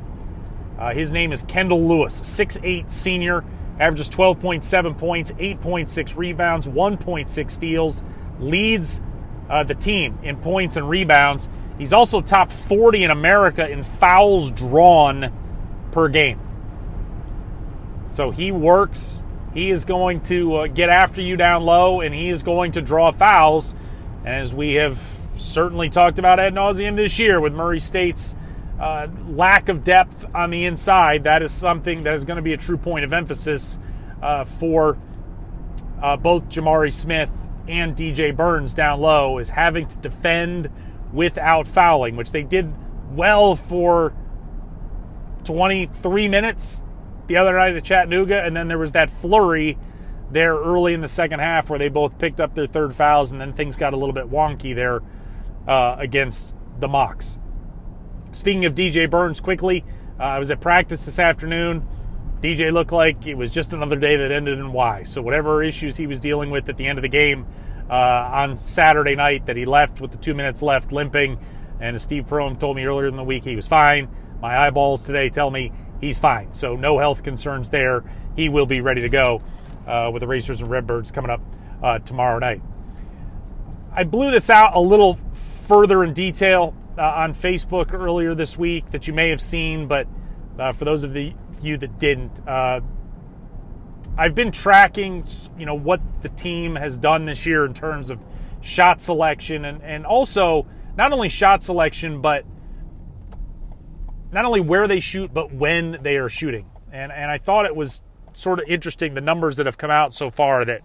Uh, 0.77 0.93
his 0.93 1.13
name 1.13 1.31
is 1.31 1.43
Kendall 1.43 1.87
Lewis, 1.87 2.19
6'8 2.19 2.89
senior, 2.89 3.45
averages 3.79 4.09
12.7 4.09 4.97
points, 4.97 5.31
8.6 5.33 6.17
rebounds, 6.17 6.67
1.6 6.67 7.51
steals, 7.51 8.03
leads 8.39 9.01
uh, 9.49 9.63
the 9.63 9.75
team 9.75 10.19
in 10.23 10.37
points 10.37 10.75
and 10.75 10.89
rebounds. 10.89 11.49
He's 11.77 11.93
also 11.93 12.21
top 12.21 12.51
40 12.51 13.03
in 13.03 13.11
America 13.11 13.69
in 13.69 13.83
fouls 13.83 14.51
drawn 14.51 15.31
per 15.91 16.07
game. 16.07 16.39
So 18.07 18.31
he 18.31 18.51
works. 18.51 19.23
He 19.53 19.71
is 19.71 19.85
going 19.85 20.21
to 20.23 20.55
uh, 20.55 20.67
get 20.67 20.89
after 20.89 21.21
you 21.21 21.38
down 21.38 21.63
low, 21.63 22.01
and 22.01 22.13
he 22.13 22.29
is 22.29 22.43
going 22.43 22.73
to 22.73 22.81
draw 22.81 23.11
fouls. 23.11 23.73
As 24.25 24.53
we 24.53 24.73
have 24.73 24.97
certainly 25.35 25.89
talked 25.89 26.19
about 26.19 26.39
ad 26.39 26.53
nauseum 26.53 26.95
this 26.95 27.19
year 27.19 27.39
with 27.39 27.53
Murray 27.53 27.79
State's 27.79 28.35
uh, 28.79 29.07
lack 29.27 29.69
of 29.69 29.83
depth 29.83 30.25
on 30.35 30.49
the 30.49 30.65
inside. 30.65 31.23
That 31.23 31.41
is 31.41 31.51
something 31.51 32.03
that 32.03 32.13
is 32.13 32.25
going 32.25 32.37
to 32.37 32.41
be 32.41 32.53
a 32.53 32.57
true 32.57 32.77
point 32.77 33.05
of 33.05 33.13
emphasis 33.13 33.79
uh, 34.21 34.43
for 34.43 34.97
uh, 36.01 36.17
both 36.17 36.49
Jamari 36.49 36.93
Smith 36.93 37.31
and 37.67 37.95
DJ 37.95 38.35
Burns 38.35 38.73
down 38.73 38.99
low 38.99 39.39
is 39.39 39.51
having 39.51 39.87
to 39.87 39.97
defend 39.99 40.69
without 41.11 41.67
fouling, 41.67 42.15
which 42.15 42.31
they 42.31 42.43
did 42.43 42.73
well 43.11 43.55
for 43.55 44.13
23 45.45 46.27
minutes 46.27 46.83
the 47.27 47.38
other 47.38 47.53
night 47.53 47.75
at 47.75 47.83
Chattanooga, 47.83 48.43
and 48.43 48.55
then 48.55 48.67
there 48.67 48.77
was 48.77 48.91
that 48.91 49.09
flurry 49.09 49.77
there 50.31 50.55
early 50.55 50.93
in 50.93 51.01
the 51.01 51.07
second 51.07 51.39
half 51.39 51.69
where 51.69 51.79
they 51.79 51.88
both 51.88 52.17
picked 52.17 52.39
up 52.39 52.55
their 52.55 52.67
third 52.67 52.93
fouls, 52.93 53.31
and 53.31 53.39
then 53.39 53.53
things 53.53 53.75
got 53.75 53.93
a 53.93 53.97
little 53.97 54.13
bit 54.13 54.29
wonky 54.29 54.75
there 54.75 55.01
uh, 55.67 55.95
against 55.97 56.56
the 56.79 56.88
Mocs. 56.88 57.39
Speaking 58.31 58.65
of 58.65 58.75
DJ 58.75 59.09
Burns, 59.09 59.39
quickly, 59.39 59.85
uh, 60.19 60.23
I 60.23 60.39
was 60.39 60.51
at 60.51 60.59
practice 60.59 61.06
this 61.06 61.19
afternoon. 61.19 61.88
DJ 62.41 62.71
looked 62.71 62.91
like 62.91 63.25
it 63.25 63.35
was 63.35 63.51
just 63.51 63.73
another 63.73 63.95
day 63.95 64.17
that 64.17 64.31
ended 64.31 64.59
in 64.59 64.71
Y. 64.71 65.03
So 65.03 65.21
whatever 65.21 65.63
issues 65.63 65.97
he 65.97 66.06
was 66.06 66.19
dealing 66.19 66.50
with 66.51 66.69
at 66.69 66.77
the 66.77 66.85
end 66.85 67.00
of 67.00 67.01
the 67.01 67.09
game 67.09 67.47
uh, 67.89 67.94
on 67.94 68.57
Saturday 68.57 69.15
night, 69.15 69.45
that 69.45 69.56
he 69.56 69.65
left 69.65 70.01
with 70.01 70.12
the 70.12 70.17
two 70.17 70.33
minutes 70.33 70.62
left, 70.62 70.91
limping. 70.91 71.39
And 71.79 71.95
as 71.95 72.03
Steve 72.03 72.25
Prohm 72.27 72.59
told 72.59 72.75
me 72.75 72.85
earlier 72.85 73.07
in 73.07 73.15
the 73.15 73.23
week, 73.23 73.44
he 73.44 73.56
was 73.56 73.67
fine. 73.67 74.09
My 74.41 74.57
eyeballs 74.57 75.03
today 75.06 75.29
tell 75.29 75.50
me 75.50 75.71
he's 76.01 76.19
fine. 76.19 76.53
So 76.53 76.75
no 76.75 77.00
health 77.00 77.23
concerns 77.23 77.69
there. 77.69 78.03
He 78.35 78.50
will 78.50 78.65
be 78.65 78.81
ready 78.81 79.01
to 79.01 79.09
go 79.09 79.41
uh, 79.88 80.09
with 80.13 80.19
the 80.21 80.27
Racers 80.27 80.62
and 80.62 80.69
Redbirds 80.69 81.12
coming 81.12 81.31
up 81.31 81.41
uh, 81.81 82.00
tomorrow 82.00 82.39
night. 82.39 82.62
I 83.91 84.03
blew 84.03 84.29
this 84.29 84.50
out 84.50 84.75
a 84.75 84.79
little 84.79 85.17
further 85.65 86.03
in 86.03 86.13
detail 86.13 86.75
uh, 86.97 87.01
on 87.01 87.34
Facebook 87.34 87.91
earlier 87.91 88.36
this 88.36 88.57
week 88.57 88.91
that 88.91 89.07
you 89.07 89.13
may 89.13 89.29
have 89.29 89.41
seen, 89.41 89.88
but 89.88 90.07
uh, 90.60 90.72
for 90.72 90.86
those 90.86 91.03
of 91.03 91.13
the, 91.13 91.34
you 91.62 91.77
that 91.77 92.00
didn't, 92.00 92.48
uh, 92.48 92.81
I've 94.17 94.36
been 94.36 94.51
tracking, 94.51 95.25
you 95.57 95.65
know, 95.65 95.75
what 95.75 96.00
the 96.22 96.29
team 96.29 96.75
has 96.75 96.98
done 96.98 97.25
this 97.25 97.45
year 97.45 97.65
in 97.65 97.74
terms 97.74 98.10
of 98.10 98.24
shot 98.62 99.01
selection 99.01 99.65
and, 99.65 99.81
and 99.81 100.05
also 100.05 100.67
not 100.95 101.12
only 101.12 101.29
shot 101.29 101.63
selection, 101.63 102.22
but 102.22 102.45
not 104.31 104.45
only 104.45 104.62
where 104.62 104.88
they 104.88 105.00
shoot, 105.00 105.34
but 105.34 105.53
when 105.53 105.98
they 106.01 106.15
are 106.15 106.29
shooting. 106.29 106.69
And, 106.91 107.12
and 107.12 107.29
I 107.29 107.38
thought 107.38 107.65
it 107.65 107.75
was 107.75 108.01
sort 108.34 108.60
of 108.60 108.65
interesting 108.67 109.15
the 109.15 109.22
numbers 109.22 109.57
that 109.57 109.65
have 109.65 109.77
come 109.77 109.91
out 109.91 110.13
so 110.13 110.29
far 110.29 110.63
that, 110.63 110.81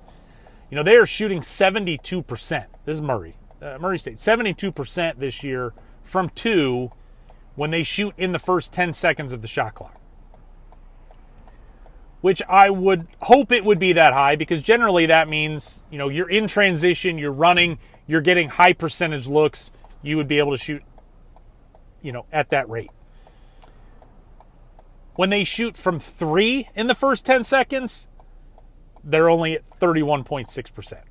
you 0.71 0.77
know, 0.77 0.83
they 0.83 0.97
are 0.97 1.07
shooting 1.07 1.41
72%. 1.41 2.67
This 2.85 2.97
is 2.97 3.03
Murray 3.03 3.37
uh, 3.63 3.79
Murray 3.79 3.99
State, 3.99 4.17
72% 4.17 5.19
this 5.19 5.43
year 5.43 5.73
from 6.03 6.29
two 6.31 6.93
when 7.55 7.71
they 7.71 7.83
shoot 7.83 8.15
in 8.17 8.33
the 8.33 8.39
first 8.39 8.73
10 8.73 8.93
seconds 8.93 9.33
of 9.33 9.43
the 9.43 9.49
shot 9.49 9.75
clock. 9.75 9.97
Which 12.21 12.43
I 12.49 12.71
would 12.71 13.07
hope 13.23 13.51
it 13.51 13.65
would 13.65 13.79
be 13.79 13.95
that 13.95 14.13
high 14.13 14.37
because 14.37 14.63
generally 14.63 15.07
that 15.07 15.29
means, 15.29 15.83
you 15.91 15.99
know, 15.99 16.09
you're 16.09 16.29
in 16.29 16.47
transition, 16.47 17.19
you're 17.19 17.33
running, 17.33 17.79
you're 18.07 18.21
getting 18.21 18.49
high 18.49 18.73
percentage 18.73 19.27
looks, 19.27 19.71
you 20.03 20.17
would 20.17 20.29
be 20.29 20.39
able 20.39 20.53
to 20.53 20.59
shoot, 20.63 20.83
you 22.03 22.13
know, 22.13 22.27
at 22.33 22.51
that 22.51 22.69
rate. 22.69 22.91
When 25.17 25.31
they 25.31 25.45
shoot 25.45 25.77
from 25.77 25.99
three 25.99 26.69
in 26.75 26.87
the 26.87 26.95
first 26.95 27.27
10 27.27 27.45
seconds, 27.45 28.09
they're 29.03 29.29
only 29.31 29.55
at 29.55 29.67
31.6%. 29.79 31.03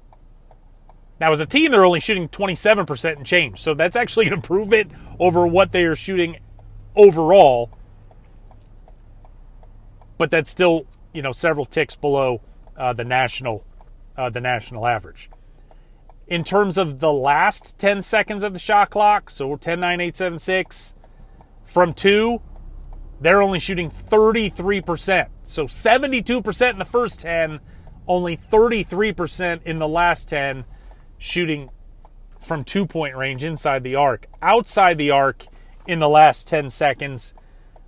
Now, 1.20 1.32
as 1.32 1.42
a 1.42 1.46
team, 1.46 1.72
they're 1.72 1.86
only 1.86 2.00
shooting 2.00 2.30
27% 2.30 3.18
and 3.18 3.26
change. 3.26 3.60
So 3.60 3.74
that's 3.74 3.96
actually 3.96 4.28
an 4.28 4.34
improvement 4.34 4.92
over 5.20 5.46
what 5.46 5.72
they 5.72 5.84
are 5.84 5.96
shooting 5.96 6.38
overall. 6.96 7.72
But 10.18 10.32
that's 10.32 10.50
still, 10.50 10.86
you 11.14 11.22
know, 11.22 11.32
several 11.32 11.66
ticks 11.66 11.96
below 11.96 12.42
uh, 12.78 12.94
the 12.94 13.04
national 13.04 13.66
uh, 14.18 14.30
the 14.30 14.42
national 14.42 14.86
average. 14.86 15.30
In 16.28 16.44
terms 16.44 16.78
of 16.78 17.00
the 17.00 17.12
last 17.12 17.78
10 17.78 18.02
seconds 18.02 18.44
of 18.44 18.54
the 18.54 18.60
shot 18.60 18.90
clock, 18.90 19.30
so 19.30 19.56
10 19.56 19.80
9 19.80 20.02
8 20.02 20.16
7 20.16 20.40
6 20.40 20.96
from 21.64 21.94
2, 21.94 22.42
they're 23.22 23.42
only 23.42 23.60
shooting 23.60 23.90
33%. 23.90 25.28
So 25.44 25.66
72% 25.66 26.70
in 26.70 26.80
the 26.80 26.86
first 26.86 27.22
10, 27.22 27.60
only 28.08 28.38
33% 28.38 29.64
in 29.64 29.80
the 29.80 29.88
last 29.88 30.28
10 30.28 30.66
shooting 31.20 31.70
from 32.40 32.64
two 32.64 32.88
point 32.88 33.16
range 33.16 33.44
inside 33.44 33.84
the 33.84 33.94
arc. 33.96 34.26
Outside 34.42 34.98
the 34.98 35.12
arc 35.12 35.46
in 35.86 36.00
the 36.00 36.10
last 36.10 36.48
10 36.48 36.70
seconds, 36.70 37.34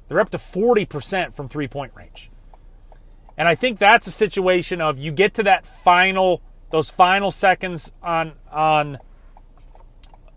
They're 0.08 0.20
up 0.20 0.30
to 0.32 0.38
40% 0.38 1.34
from 1.34 1.48
three 1.48 1.68
point 1.68 1.94
range. 1.96 2.30
And 3.38 3.48
I 3.48 3.56
think 3.56 3.80
that's 3.80 4.06
a 4.08 4.12
situation 4.12 4.82
of 4.82 5.00
you 5.00 5.12
get 5.12 5.34
to 5.36 5.44
that 5.44 5.66
final, 5.66 6.42
those 6.70 6.92
final 6.92 7.32
seconds 7.32 7.92
on 8.04 8.34
on 8.52 9.00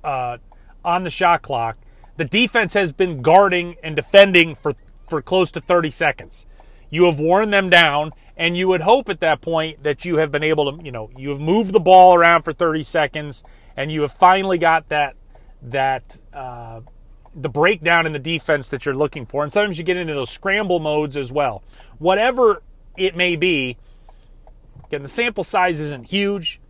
uh, 0.04 0.38
on 0.84 1.02
the 1.02 1.10
shot 1.10 1.42
clock. 1.42 1.76
The 2.16 2.24
defense 2.24 2.74
has 2.74 2.92
been 2.92 3.20
guarding 3.20 3.76
and 3.82 3.96
defending 3.96 4.54
for 4.54 4.74
for 5.08 5.20
close 5.20 5.50
to 5.52 5.60
30 5.60 5.90
seconds. 5.90 6.46
You 6.88 7.04
have 7.06 7.18
worn 7.18 7.50
them 7.50 7.68
down, 7.68 8.12
and 8.36 8.56
you 8.56 8.68
would 8.68 8.80
hope 8.80 9.08
at 9.08 9.20
that 9.20 9.40
point 9.40 9.82
that 9.82 10.04
you 10.04 10.16
have 10.16 10.30
been 10.30 10.42
able 10.42 10.72
to, 10.72 10.84
you 10.84 10.90
know, 10.90 11.10
you 11.16 11.30
have 11.30 11.40
moved 11.40 11.72
the 11.72 11.80
ball 11.80 12.14
around 12.14 12.42
for 12.42 12.52
30 12.52 12.82
seconds, 12.82 13.44
and 13.76 13.92
you 13.92 14.02
have 14.02 14.12
finally 14.12 14.58
got 14.58 14.88
that 14.88 15.16
that 15.62 16.18
uh, 16.32 16.80
the 17.34 17.48
breakdown 17.48 18.06
in 18.06 18.12
the 18.12 18.18
defense 18.18 18.68
that 18.68 18.84
you're 18.84 18.94
looking 18.94 19.24
for. 19.26 19.42
And 19.42 19.52
sometimes 19.52 19.78
you 19.78 19.84
get 19.84 19.96
into 19.96 20.14
those 20.14 20.30
scramble 20.30 20.78
modes 20.78 21.16
as 21.16 21.32
well. 21.32 21.62
Whatever 21.98 22.62
it 22.96 23.16
may 23.16 23.36
be, 23.36 23.76
again, 24.84 25.02
the 25.02 25.08
sample 25.08 25.44
size 25.44 25.80
isn't 25.80 26.10
huge, 26.10 26.60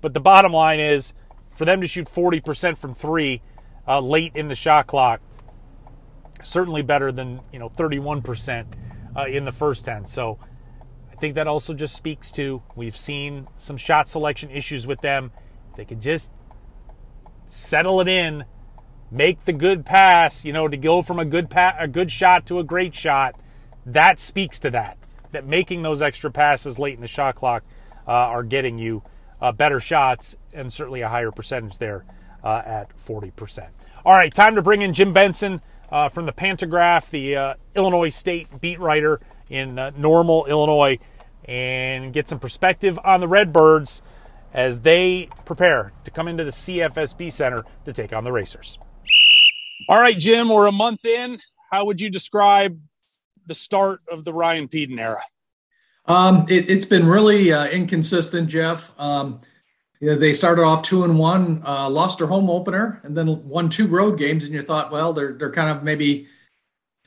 but 0.00 0.14
the 0.14 0.20
bottom 0.20 0.52
line 0.52 0.80
is 0.80 1.12
for 1.50 1.64
them 1.64 1.80
to 1.80 1.86
shoot 1.86 2.06
40% 2.06 2.78
from 2.78 2.94
three 2.94 3.42
uh, 3.86 4.00
late 4.00 4.32
in 4.34 4.48
the 4.48 4.54
shot 4.54 4.86
clock, 4.86 5.20
certainly 6.42 6.82
better 6.82 7.10
than 7.10 7.40
you 7.52 7.58
know 7.58 7.68
31% 7.68 8.66
uh, 9.16 9.24
in 9.24 9.44
the 9.44 9.52
first 9.52 9.84
10. 9.84 10.06
So 10.06 10.38
think 11.20 11.34
that 11.36 11.46
also 11.46 11.74
just 11.74 11.94
speaks 11.94 12.32
to 12.32 12.62
we've 12.74 12.96
seen 12.96 13.46
some 13.56 13.76
shot 13.76 14.08
selection 14.08 14.50
issues 14.50 14.86
with 14.86 15.00
them. 15.00 15.30
They 15.76 15.84
could 15.84 16.00
just 16.00 16.32
settle 17.46 18.00
it 18.00 18.08
in 18.08 18.44
make 19.10 19.44
the 19.44 19.52
good 19.52 19.84
pass, 19.84 20.44
you 20.44 20.52
know, 20.52 20.68
to 20.68 20.76
go 20.76 21.02
from 21.02 21.18
a 21.18 21.24
good 21.24 21.50
pa- 21.50 21.76
a 21.78 21.88
good 21.88 22.10
shot 22.10 22.46
to 22.46 22.58
a 22.58 22.64
great 22.64 22.94
shot, 22.94 23.34
that 23.84 24.18
speaks 24.18 24.60
to 24.60 24.70
that. 24.70 24.96
That 25.32 25.46
making 25.46 25.82
those 25.82 26.02
extra 26.02 26.30
passes 26.30 26.78
late 26.78 26.94
in 26.94 27.00
the 27.00 27.08
shot 27.08 27.36
clock 27.36 27.62
uh, 28.06 28.10
are 28.10 28.42
getting 28.42 28.78
you 28.78 29.02
uh, 29.40 29.52
better 29.52 29.80
shots 29.80 30.36
and 30.52 30.72
certainly 30.72 31.00
a 31.00 31.08
higher 31.08 31.30
percentage 31.30 31.78
there 31.78 32.04
uh, 32.42 32.62
at 32.64 32.96
40%. 32.98 33.68
All 34.04 34.12
right, 34.12 34.32
time 34.32 34.54
to 34.54 34.62
bring 34.62 34.82
in 34.82 34.92
Jim 34.92 35.12
Benson 35.12 35.60
uh, 35.90 36.08
from 36.08 36.26
the 36.26 36.32
Pantagraph, 36.32 37.10
the 37.10 37.36
uh, 37.36 37.54
Illinois 37.74 38.08
State 38.08 38.60
beat 38.60 38.80
writer 38.80 39.20
in 39.50 39.78
uh, 39.78 39.90
Normal, 39.96 40.46
Illinois, 40.46 40.98
and 41.44 42.12
get 42.12 42.28
some 42.28 42.38
perspective 42.38 42.98
on 43.04 43.20
the 43.20 43.28
Redbirds 43.28 44.02
as 44.54 44.80
they 44.80 45.28
prepare 45.44 45.92
to 46.04 46.10
come 46.10 46.28
into 46.28 46.44
the 46.44 46.50
CFSB 46.50 47.30
Center 47.30 47.64
to 47.84 47.92
take 47.92 48.12
on 48.12 48.24
the 48.24 48.32
Racers. 48.32 48.78
All 49.88 49.98
right, 49.98 50.18
Jim, 50.18 50.48
we're 50.48 50.66
a 50.66 50.72
month 50.72 51.04
in. 51.04 51.40
How 51.70 51.84
would 51.84 52.00
you 52.00 52.10
describe 52.10 52.80
the 53.46 53.54
start 53.54 54.00
of 54.10 54.24
the 54.24 54.32
Ryan 54.32 54.68
Pedon 54.68 54.98
era? 54.98 55.22
Um, 56.06 56.46
it, 56.48 56.68
has 56.68 56.84
been 56.84 57.06
really 57.06 57.52
uh, 57.52 57.68
inconsistent, 57.68 58.48
Jeff. 58.48 58.98
Um, 58.98 59.40
you 60.00 60.08
know, 60.08 60.16
they 60.16 60.32
started 60.32 60.62
off 60.62 60.82
two 60.82 61.04
and 61.04 61.18
one, 61.18 61.62
uh, 61.64 61.88
lost 61.88 62.18
their 62.18 62.26
home 62.26 62.48
opener, 62.48 63.00
and 63.04 63.16
then 63.16 63.46
won 63.48 63.68
two 63.68 63.86
road 63.86 64.18
games. 64.18 64.44
And 64.44 64.54
you 64.54 64.62
thought, 64.62 64.90
well, 64.90 65.12
they're 65.12 65.34
they're 65.34 65.52
kind 65.52 65.70
of 65.70 65.84
maybe 65.84 66.26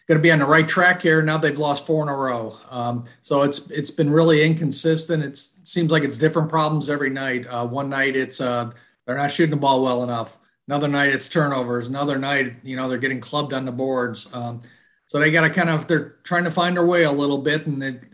going 0.08 0.18
to 0.18 0.22
be 0.22 0.32
on 0.32 0.40
the 0.40 0.46
right 0.46 0.68
track 0.68 1.02
here. 1.02 1.22
Now 1.22 1.38
they've 1.38 1.58
lost 1.58 1.88
four 1.88 2.04
in 2.04 2.10
a 2.10 2.16
row. 2.16 2.58
Um, 2.70 3.06
so 3.22 3.44
it's 3.44 3.70
it's 3.72 3.92
been 3.92 4.10
really 4.10 4.44
inconsistent. 4.44 5.24
It 5.24 5.38
seems 5.38 5.92
like 5.92 6.04
it's 6.04 6.18
different 6.18 6.50
problems 6.50 6.90
every 6.90 7.10
night. 7.10 7.46
Uh, 7.48 7.66
one 7.66 7.90
night 7.90 8.16
it's 8.16 8.42
uh, 8.42 8.72
they're 9.06 9.18
not 9.18 9.32
shooting 9.32 9.52
the 9.52 9.58
ball 9.58 9.82
well 9.84 10.04
enough. 10.04 10.40
Another 10.68 10.88
night 10.88 11.10
it's 11.14 11.30
turnovers. 11.30 11.88
Another 11.88 12.18
night, 12.18 12.54
you 12.64 12.76
know, 12.76 12.88
they're 12.88 12.98
getting 12.98 13.22
clubbed 13.22 13.54
on 13.54 13.66
the 13.66 13.72
boards. 13.72 14.34
Um, 14.34 14.60
so 15.06 15.20
they 15.20 15.32
got 15.32 15.42
to 15.42 15.50
kind 15.50 15.70
of 15.70 15.88
they're 15.88 16.16
trying 16.24 16.46
to 16.46 16.52
find 16.52 16.76
their 16.76 16.86
way 16.86 17.04
a 17.04 17.12
little 17.12 17.38
bit, 17.38 17.66
and 17.68 17.84
it, 17.84 18.06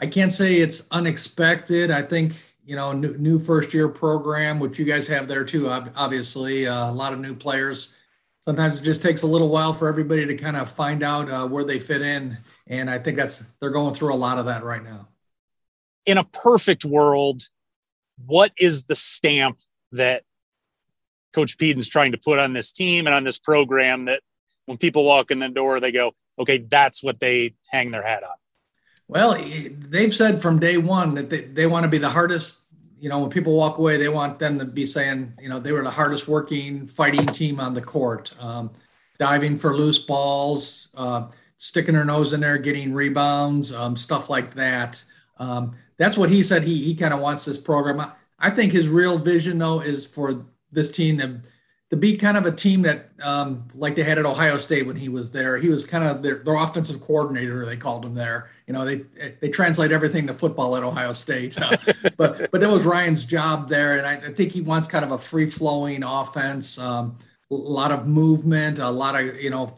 I 0.00 0.06
can't 0.06 0.32
say 0.32 0.54
it's 0.54 0.88
unexpected. 0.90 1.90
I 1.90 2.02
think 2.02 2.34
you 2.64 2.76
know 2.76 2.92
new, 2.92 3.16
new 3.18 3.38
first 3.38 3.72
year 3.74 3.88
program, 3.88 4.58
which 4.60 4.78
you 4.78 4.84
guys 4.84 5.08
have 5.08 5.28
there 5.28 5.44
too. 5.44 5.70
Obviously, 5.70 6.66
uh, 6.66 6.90
a 6.90 6.92
lot 6.92 7.12
of 7.12 7.20
new 7.20 7.34
players. 7.34 7.94
Sometimes 8.42 8.80
it 8.80 8.84
just 8.84 9.02
takes 9.02 9.22
a 9.22 9.26
little 9.26 9.48
while 9.48 9.72
for 9.72 9.88
everybody 9.88 10.26
to 10.26 10.34
kind 10.34 10.56
of 10.56 10.70
find 10.70 11.02
out 11.02 11.30
uh, 11.30 11.46
where 11.46 11.64
they 11.64 11.78
fit 11.78 12.02
in, 12.02 12.36
and 12.66 12.90
I 12.90 12.98
think 12.98 13.16
that's 13.16 13.46
they're 13.60 13.70
going 13.70 13.94
through 13.94 14.12
a 14.12 14.16
lot 14.16 14.38
of 14.38 14.46
that 14.46 14.64
right 14.64 14.82
now. 14.82 15.08
In 16.06 16.18
a 16.18 16.24
perfect 16.24 16.84
world, 16.84 17.44
what 18.26 18.52
is 18.58 18.84
the 18.84 18.96
stamp 18.96 19.58
that 19.92 20.24
Coach 21.32 21.56
Pedon's 21.56 21.88
trying 21.88 22.12
to 22.12 22.18
put 22.18 22.38
on 22.38 22.52
this 22.52 22.72
team 22.72 23.06
and 23.06 23.14
on 23.14 23.24
this 23.24 23.38
program 23.38 24.06
that 24.06 24.20
when 24.66 24.76
people 24.76 25.04
walk 25.04 25.30
in 25.30 25.38
the 25.38 25.48
door, 25.48 25.80
they 25.80 25.92
go, 25.92 26.12
okay, 26.38 26.58
that's 26.58 27.02
what 27.02 27.20
they 27.20 27.54
hang 27.70 27.90
their 27.90 28.02
hat 28.02 28.22
on. 28.22 28.30
Well, 29.08 29.36
they've 29.70 30.14
said 30.14 30.40
from 30.40 30.58
day 30.58 30.78
one 30.78 31.14
that 31.14 31.30
they, 31.30 31.42
they 31.42 31.66
want 31.66 31.84
to 31.84 31.90
be 31.90 31.98
the 31.98 32.08
hardest. 32.08 32.61
You 33.02 33.08
know, 33.08 33.18
when 33.18 33.30
people 33.30 33.54
walk 33.54 33.78
away, 33.78 33.96
they 33.96 34.08
want 34.08 34.38
them 34.38 34.60
to 34.60 34.64
be 34.64 34.86
saying, 34.86 35.34
you 35.42 35.48
know, 35.48 35.58
they 35.58 35.72
were 35.72 35.82
the 35.82 35.90
hardest 35.90 36.28
working 36.28 36.86
fighting 36.86 37.26
team 37.26 37.58
on 37.58 37.74
the 37.74 37.82
court, 37.82 38.32
um, 38.40 38.70
diving 39.18 39.58
for 39.58 39.76
loose 39.76 39.98
balls, 39.98 40.88
uh, 40.96 41.26
sticking 41.56 41.96
their 41.96 42.04
nose 42.04 42.32
in 42.32 42.40
there, 42.40 42.58
getting 42.58 42.94
rebounds, 42.94 43.72
um, 43.72 43.96
stuff 43.96 44.30
like 44.30 44.54
that. 44.54 45.02
Um, 45.38 45.74
that's 45.96 46.16
what 46.16 46.30
he 46.30 46.44
said. 46.44 46.62
He 46.62 46.76
he 46.76 46.94
kind 46.94 47.12
of 47.12 47.18
wants 47.18 47.44
this 47.44 47.58
program. 47.58 47.98
I, 47.98 48.12
I 48.38 48.50
think 48.50 48.72
his 48.72 48.88
real 48.88 49.18
vision, 49.18 49.58
though, 49.58 49.80
is 49.80 50.06
for 50.06 50.46
this 50.70 50.90
team 50.90 51.18
to, 51.18 51.40
to 51.90 51.96
be 51.96 52.16
kind 52.16 52.36
of 52.36 52.46
a 52.46 52.52
team 52.52 52.82
that, 52.82 53.10
um, 53.22 53.64
like 53.74 53.96
they 53.96 54.04
had 54.04 54.18
at 54.18 54.26
Ohio 54.26 54.58
State 54.58 54.86
when 54.86 54.96
he 54.96 55.08
was 55.08 55.30
there. 55.30 55.58
He 55.58 55.68
was 55.68 55.84
kind 55.84 56.04
of 56.04 56.22
their, 56.22 56.36
their 56.36 56.56
offensive 56.56 57.00
coordinator. 57.00 57.66
They 57.66 57.76
called 57.76 58.04
him 58.04 58.14
there. 58.14 58.50
You 58.72 58.78
know, 58.78 58.86
they 58.86 59.04
they 59.42 59.50
translate 59.50 59.92
everything 59.92 60.26
to 60.28 60.32
football 60.32 60.78
at 60.78 60.82
Ohio 60.82 61.12
State. 61.12 61.60
Uh, 61.60 61.76
but 62.16 62.50
but 62.50 62.62
that 62.62 62.70
was 62.70 62.86
Ryan's 62.86 63.26
job 63.26 63.68
there, 63.68 63.98
and 63.98 64.06
I, 64.06 64.14
I, 64.14 64.32
think 64.32 64.52
he 64.52 64.62
wants 64.62 64.88
kind 64.88 65.04
of 65.04 65.12
a 65.12 65.18
free 65.18 65.44
flowing 65.44 66.02
offense. 66.02 66.78
Um, 66.78 67.18
a 67.50 67.54
lot 67.54 67.92
of 67.92 68.06
movement, 68.06 68.78
a 68.78 68.88
lot 68.88 69.20
of 69.20 69.38
you 69.42 69.50
know 69.50 69.70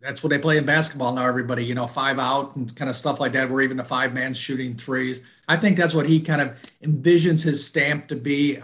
that's 0.00 0.24
what 0.24 0.30
they 0.30 0.38
play 0.38 0.58
in 0.58 0.66
basketball 0.66 1.12
now. 1.12 1.24
Everybody, 1.24 1.64
you 1.64 1.76
know, 1.76 1.86
five 1.86 2.18
out 2.18 2.56
and 2.56 2.74
kind 2.74 2.90
of 2.90 2.96
stuff 2.96 3.20
like 3.20 3.30
that, 3.32 3.48
where 3.48 3.60
even 3.60 3.76
the 3.76 3.84
five 3.84 4.12
man's 4.12 4.36
shooting 4.36 4.74
threes. 4.74 5.22
I 5.46 5.56
think 5.56 5.76
that's 5.76 5.94
what 5.94 6.06
he 6.06 6.18
kind 6.18 6.40
of 6.40 6.60
envisions 6.82 7.44
his 7.44 7.64
stamp 7.64 8.08
to 8.08 8.16
be. 8.16 8.58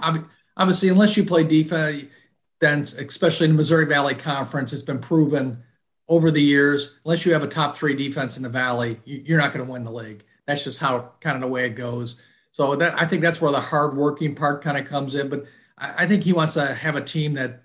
Obviously, 0.56 0.88
unless 0.88 1.16
you 1.16 1.22
play 1.22 1.44
defense, 1.44 2.06
then 2.58 2.80
especially 2.80 3.44
in 3.44 3.52
the 3.52 3.58
Missouri 3.58 3.86
Valley 3.86 4.16
Conference, 4.16 4.72
it's 4.72 4.82
been 4.82 4.98
proven 4.98 5.62
over 6.08 6.30
the 6.30 6.42
years, 6.42 6.98
unless 7.04 7.26
you 7.26 7.32
have 7.32 7.42
a 7.42 7.48
top 7.48 7.76
three 7.76 7.94
defense 7.94 8.36
in 8.36 8.42
the 8.42 8.48
Valley, 8.48 9.00
you're 9.04 9.38
not 9.38 9.52
going 9.52 9.64
to 9.64 9.70
win 9.70 9.84
the 9.84 9.90
league. 9.90 10.22
That's 10.46 10.64
just 10.64 10.80
how 10.80 11.12
kind 11.20 11.36
of 11.36 11.42
the 11.42 11.48
way 11.48 11.66
it 11.66 11.70
goes. 11.70 12.22
So 12.52 12.76
that 12.76 12.98
I 13.00 13.06
think 13.06 13.22
that's 13.22 13.40
where 13.40 13.52
the 13.52 13.60
hardworking 13.60 14.34
part 14.34 14.62
kind 14.62 14.78
of 14.78 14.86
comes 14.86 15.14
in. 15.14 15.28
But 15.28 15.46
I 15.76 16.06
think 16.06 16.22
he 16.22 16.32
wants 16.32 16.54
to 16.54 16.66
have 16.66 16.96
a 16.96 17.00
team 17.00 17.34
that 17.34 17.62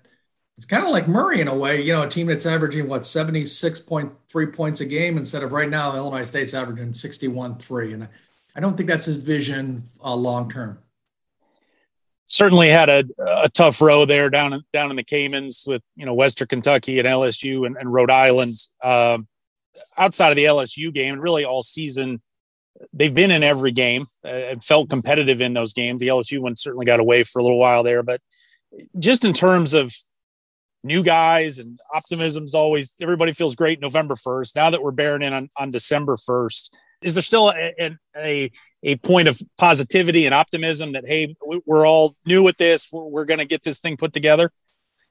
it's 0.56 0.66
kind 0.66 0.84
of 0.84 0.90
like 0.90 1.08
Murray 1.08 1.40
in 1.40 1.48
a 1.48 1.54
way, 1.56 1.80
you 1.80 1.92
know, 1.92 2.02
a 2.02 2.08
team 2.08 2.26
that's 2.26 2.44
averaging 2.44 2.88
what 2.88 3.02
76.3 3.02 4.54
points 4.54 4.80
a 4.80 4.84
game 4.84 5.16
instead 5.16 5.42
of 5.42 5.52
right 5.52 5.70
now 5.70 5.94
Illinois 5.94 6.24
State's 6.24 6.52
averaging 6.52 6.90
61.3. 6.90 7.94
And 7.94 8.08
I 8.54 8.60
don't 8.60 8.76
think 8.76 8.88
that's 8.88 9.06
his 9.06 9.16
vision 9.16 9.82
uh, 10.04 10.14
long 10.14 10.50
term 10.50 10.81
certainly 12.26 12.68
had 12.68 12.88
a, 12.88 13.04
a 13.42 13.48
tough 13.48 13.80
row 13.80 14.04
there 14.04 14.30
down 14.30 14.52
in, 14.52 14.62
down 14.72 14.90
in 14.90 14.96
the 14.96 15.04
Caymans 15.04 15.64
with 15.66 15.82
you 15.96 16.06
know 16.06 16.14
Western 16.14 16.48
Kentucky 16.48 16.98
and 16.98 17.08
LSU 17.08 17.66
and, 17.66 17.76
and 17.76 17.92
Rhode 17.92 18.10
Island. 18.10 18.54
Um, 18.82 19.28
outside 19.96 20.30
of 20.30 20.36
the 20.36 20.44
LSU 20.44 20.92
game, 20.92 21.18
really 21.18 21.44
all 21.44 21.62
season, 21.62 22.20
they've 22.92 23.14
been 23.14 23.30
in 23.30 23.42
every 23.42 23.72
game 23.72 24.04
uh, 24.24 24.28
and 24.28 24.62
felt 24.62 24.90
competitive 24.90 25.40
in 25.40 25.52
those 25.52 25.72
games. 25.72 26.00
The 26.00 26.08
LSU 26.08 26.40
one 26.40 26.56
certainly 26.56 26.86
got 26.86 27.00
away 27.00 27.22
for 27.22 27.38
a 27.38 27.42
little 27.42 27.58
while 27.58 27.82
there, 27.82 28.02
but 28.02 28.20
just 28.98 29.24
in 29.24 29.32
terms 29.32 29.74
of 29.74 29.94
new 30.84 31.02
guys 31.02 31.58
and 31.58 31.78
optimism's 31.94 32.54
always 32.54 32.96
everybody 33.00 33.32
feels 33.32 33.54
great 33.54 33.80
November 33.80 34.14
1st. 34.14 34.56
Now 34.56 34.70
that 34.70 34.82
we're 34.82 34.90
bearing 34.90 35.22
in 35.22 35.32
on, 35.32 35.48
on 35.56 35.70
December 35.70 36.16
1st, 36.16 36.70
is 37.02 37.14
there 37.14 37.22
still 37.22 37.50
a, 37.50 37.96
a, 38.16 38.50
a 38.82 38.96
point 38.96 39.28
of 39.28 39.40
positivity 39.58 40.26
and 40.26 40.34
optimism 40.34 40.92
that 40.92 41.04
hey 41.06 41.34
we're 41.66 41.86
all 41.86 42.14
new 42.26 42.46
at 42.48 42.58
this 42.58 42.88
we're, 42.92 43.04
we're 43.04 43.24
going 43.24 43.38
to 43.38 43.44
get 43.44 43.62
this 43.62 43.80
thing 43.80 43.96
put 43.96 44.12
together 44.12 44.50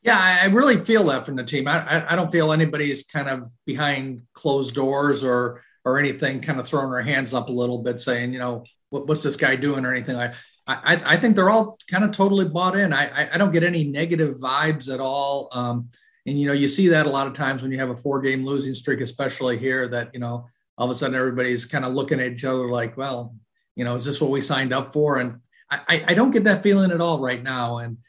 yeah 0.04 0.40
i 0.42 0.48
really 0.48 0.78
feel 0.78 1.04
that 1.06 1.26
from 1.26 1.36
the 1.36 1.44
team 1.44 1.68
I, 1.68 2.06
I 2.10 2.16
don't 2.16 2.32
feel 2.32 2.52
anybody's 2.52 3.04
kind 3.04 3.30
of 3.30 3.52
behind 3.66 4.24
closed 4.34 4.76
doors 4.76 5.24
or 5.24 5.64
or 5.84 6.00
anything 6.00 6.42
kind 6.42 6.60
of 6.60 6.68
throwing 6.68 6.92
their 6.92 7.02
hands 7.02 7.34
up 7.34 7.50
a 7.50 7.54
little 7.54 7.80
bit 7.80 8.00
saying 8.00 8.34
you 8.34 8.40
know 8.40 8.64
what, 8.90 9.08
what's 9.08 9.24
this 9.24 9.36
guy 9.36 9.56
doing 9.56 9.86
or 9.86 9.92
anything 9.92 10.18
like 10.18 10.34
I, 10.68 11.02
I 11.06 11.18
think 11.18 11.36
they're 11.36 11.50
all 11.50 11.78
kind 11.90 12.04
of 12.04 12.12
totally 12.12 12.46
bought 12.46 12.78
in. 12.78 12.94
I, 12.94 13.30
I 13.34 13.38
don't 13.38 13.52
get 13.52 13.64
any 13.64 13.84
negative 13.84 14.38
vibes 14.38 14.94
at 14.94 15.00
all. 15.00 15.50
Um, 15.52 15.90
and 16.26 16.40
you 16.40 16.48
know, 16.48 16.54
you 16.54 16.68
see 16.68 16.88
that 16.90 17.08
a 17.08 17.10
lot 17.10 17.28
of 17.28 17.34
times 17.34 17.64
when 17.64 17.72
you 17.72 17.80
have 17.80 17.90
a 17.90 17.96
four 17.96 18.22
game 18.22 18.46
losing 18.46 18.74
streak, 18.74 19.02
especially 19.02 19.58
here, 19.58 19.88
that 19.88 20.12
you 20.14 20.20
know 20.20 20.46
all 20.82 20.86
of 20.86 20.92
a 20.92 20.96
sudden 20.96 21.16
everybody's 21.16 21.68
kind 21.68 21.86
of 21.86 21.94
looking 21.94 22.20
at 22.20 22.32
each 22.32 22.44
other 22.44 22.68
like, 22.72 22.98
well, 22.98 23.36
you 23.76 23.86
know, 23.86 23.94
is 23.94 24.04
this 24.04 24.20
what 24.20 24.32
we 24.32 24.42
signed 24.42 24.74
up 24.74 24.92
for? 24.92 25.20
And 25.20 25.40
I, 25.70 26.04
I 26.08 26.14
don't 26.16 26.32
get 26.32 26.44
that 26.46 26.64
feeling 26.64 26.90
at 26.90 27.02
all 27.02 27.22
right 27.22 27.44
now. 27.44 27.78
And 27.78 28.00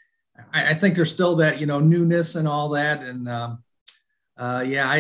I, 0.55 0.71
I 0.71 0.75
think 0.75 0.97
there's 0.97 1.12
still 1.12 1.37
that, 1.37 1.61
you 1.61 1.67
know, 1.67 1.81
newness 1.81 2.35
and 2.35 2.49
all 2.49 2.71
that. 2.71 3.02
And 3.02 3.29
um, 3.29 3.62
uh, 4.38 4.64
yeah, 4.67 4.88
I, 4.88 4.97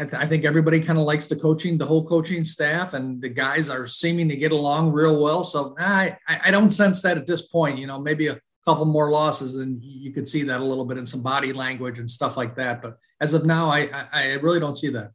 I, 0.00 0.22
I 0.22 0.26
think 0.26 0.46
everybody 0.46 0.80
kind 0.80 0.98
of 0.98 1.04
likes 1.04 1.26
the 1.26 1.36
coaching, 1.36 1.76
the 1.76 1.84
whole 1.84 2.06
coaching 2.06 2.42
staff, 2.42 2.94
and 2.94 3.20
the 3.20 3.28
guys 3.28 3.68
are 3.68 3.86
seeming 3.86 4.30
to 4.30 4.36
get 4.36 4.52
along 4.52 4.90
real 4.90 5.22
well. 5.22 5.44
So 5.44 5.74
I, 5.78 6.16
I 6.42 6.50
don't 6.50 6.70
sense 6.70 7.02
that 7.02 7.18
at 7.18 7.26
this 7.26 7.42
point. 7.42 7.78
You 7.78 7.86
know, 7.86 8.00
maybe 8.00 8.28
a 8.28 8.40
couple 8.64 8.86
more 8.86 9.10
losses, 9.10 9.56
and 9.56 9.78
you 9.84 10.10
could 10.10 10.26
see 10.26 10.42
that 10.44 10.60
a 10.60 10.64
little 10.64 10.86
bit 10.86 10.96
in 10.96 11.04
some 11.04 11.22
body 11.22 11.52
language 11.52 11.98
and 11.98 12.10
stuff 12.10 12.38
like 12.38 12.56
that. 12.56 12.80
But 12.80 12.96
as 13.20 13.34
of 13.34 13.44
now, 13.44 13.68
I, 13.68 13.90
I 14.14 14.32
really 14.36 14.58
don't 14.58 14.78
see 14.78 14.88
that. 14.88 15.12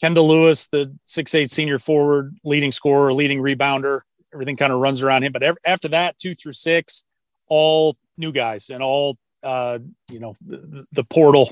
Kendall 0.00 0.28
Lewis, 0.28 0.68
the 0.68 0.94
six 1.04 1.34
eight 1.34 1.50
senior 1.50 1.78
forward, 1.78 2.36
leading 2.44 2.72
scorer, 2.72 3.12
leading 3.12 3.40
rebounder, 3.40 4.00
everything 4.32 4.56
kind 4.56 4.72
of 4.72 4.80
runs 4.80 5.02
around 5.02 5.24
him. 5.24 5.32
But 5.32 5.56
after 5.64 5.88
that, 5.88 6.18
two 6.18 6.34
through 6.34 6.52
six, 6.52 7.04
all 7.48 7.96
new 8.16 8.32
guys 8.32 8.70
and 8.70 8.82
all 8.82 9.16
uh, 9.42 9.78
you 10.10 10.20
know 10.20 10.34
the, 10.46 10.84
the 10.92 11.04
portal 11.04 11.50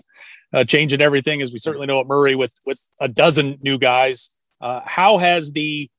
uh, 0.52 0.64
changing 0.64 1.00
everything, 1.00 1.42
as 1.42 1.52
we 1.52 1.58
certainly 1.58 1.86
know 1.86 2.00
at 2.00 2.06
Murray 2.06 2.34
with 2.34 2.54
with 2.64 2.80
a 3.00 3.08
dozen 3.08 3.58
new 3.62 3.78
guys. 3.78 4.30
Uh, 4.60 4.80
how 4.84 5.18
has 5.18 5.52
the 5.52 5.90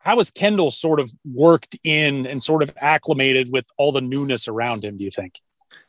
how 0.00 0.16
has 0.16 0.30
Kendall 0.30 0.70
sort 0.70 1.00
of 1.00 1.10
worked 1.24 1.76
in 1.84 2.26
and 2.26 2.42
sort 2.42 2.62
of 2.62 2.70
acclimated 2.80 3.52
with 3.52 3.66
all 3.76 3.92
the 3.92 4.00
newness 4.00 4.48
around 4.48 4.84
him? 4.84 4.96
Do 4.96 5.04
you 5.04 5.10
think? 5.10 5.40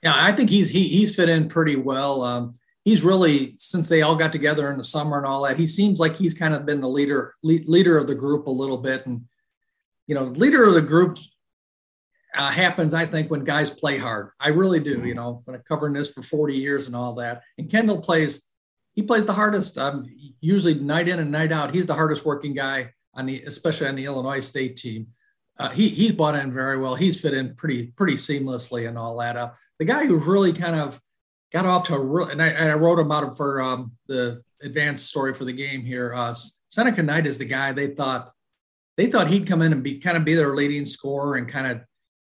Yeah, 0.03 0.13
I 0.15 0.31
think 0.31 0.50
he's 0.50 0.69
he, 0.69 0.88
he's 0.88 1.15
fit 1.15 1.29
in 1.29 1.48
pretty 1.48 1.75
well. 1.75 2.24
Um, 2.24 2.53
he's 2.89 3.03
really 3.03 3.53
since 3.58 3.88
they 3.88 4.01
all 4.01 4.15
got 4.15 4.31
together 4.31 4.72
in 4.72 4.77
the 4.77 4.84
summer 4.84 5.17
and 5.17 5.25
all 5.25 5.43
that. 5.43 5.60
He 5.60 5.67
seems 5.67 6.00
like 6.00 6.15
he's 6.15 6.34
kind 6.34 6.55
of 6.55 6.65
been 6.65 6.81
the 6.81 6.89
leader 6.89 7.36
lead, 7.43 7.69
leader 7.69 8.00
of 8.00 8.08
the 8.08 8.15
group 8.15 8.48
a 8.48 8.51
little 8.51 8.79
bit, 8.79 9.05
and 9.05 9.25
you 10.08 10.15
know, 10.15 10.24
leader 10.24 10.63
of 10.63 10.74
the 10.74 10.81
group 10.81 11.19
uh, 12.36 12.50
happens, 12.50 12.96
I 12.96 13.05
think, 13.05 13.29
when 13.29 13.43
guys 13.43 13.69
play 13.69 14.00
hard. 14.00 14.31
I 14.39 14.50
really 14.50 14.79
do. 14.79 15.05
You 15.05 15.13
know, 15.13 15.43
I'm 15.48 15.62
covering 15.67 15.93
this 15.93 16.12
for 16.12 16.24
40 16.24 16.55
years 16.55 16.88
and 16.88 16.96
all 16.96 17.13
that. 17.15 17.43
And 17.60 17.69
Kendall 17.69 18.01
plays, 18.01 18.51
he 18.93 19.03
plays 19.03 19.27
the 19.27 19.34
hardest. 19.34 19.77
Um, 19.77 20.08
usually 20.41 20.74
night 20.74 21.10
in 21.10 21.19
and 21.19 21.31
night 21.31 21.51
out. 21.51 21.75
He's 21.75 21.86
the 21.86 21.93
hardest 21.93 22.25
working 22.25 22.55
guy 22.55 22.93
on 23.13 23.27
the, 23.27 23.43
especially 23.43 23.88
on 23.88 23.96
the 23.96 24.05
Illinois 24.05 24.39
State 24.39 24.77
team. 24.77 25.08
Uh, 25.60 25.69
he 25.69 25.89
he's 25.89 26.13
bought 26.13 26.36
in 26.36 26.51
very 26.51 26.77
well. 26.77 26.96
He's 26.96 27.22
fit 27.22 27.34
in 27.36 27.53
pretty 27.55 27.88
pretty 27.88 28.15
seamlessly 28.15 28.88
and 28.88 28.98
all 28.98 29.17
that. 29.17 29.36
Uh, 29.36 29.51
the 29.77 29.86
guy 29.86 30.05
who 30.05 30.17
really 30.17 30.53
kind 30.53 30.75
of 30.75 31.00
got 31.51 31.65
off 31.65 31.86
to 31.86 31.96
a 31.96 32.00
real, 32.00 32.27
and 32.29 32.41
I, 32.41 32.70
I 32.70 32.74
wrote 32.75 33.00
about 33.00 33.24
him 33.24 33.34
for 33.34 33.62
um, 33.62 33.91
the 34.08 34.41
advanced 34.62 35.08
story 35.08 35.34
for 35.34 35.46
the 35.46 35.53
game 35.53 35.84
here. 35.84 36.13
Uh, 36.13 36.34
Seneca 36.34 37.01
Knight 37.03 37.25
is 37.25 37.38
the 37.38 37.46
guy 37.46 37.72
they 37.72 37.88
thought 37.88 38.32
they 38.98 39.08
thought 39.08 39.27
he'd 39.27 39.48
come 39.48 39.62
in 39.62 39.72
and 39.72 39.84
be 39.84 39.98
kind 40.00 40.18
of 40.18 40.25
be 40.25 40.34
their 40.34 40.56
leading 40.56 40.86
scorer 40.86 41.38
and 41.38 41.48
kind 41.48 41.68
of 41.68 41.82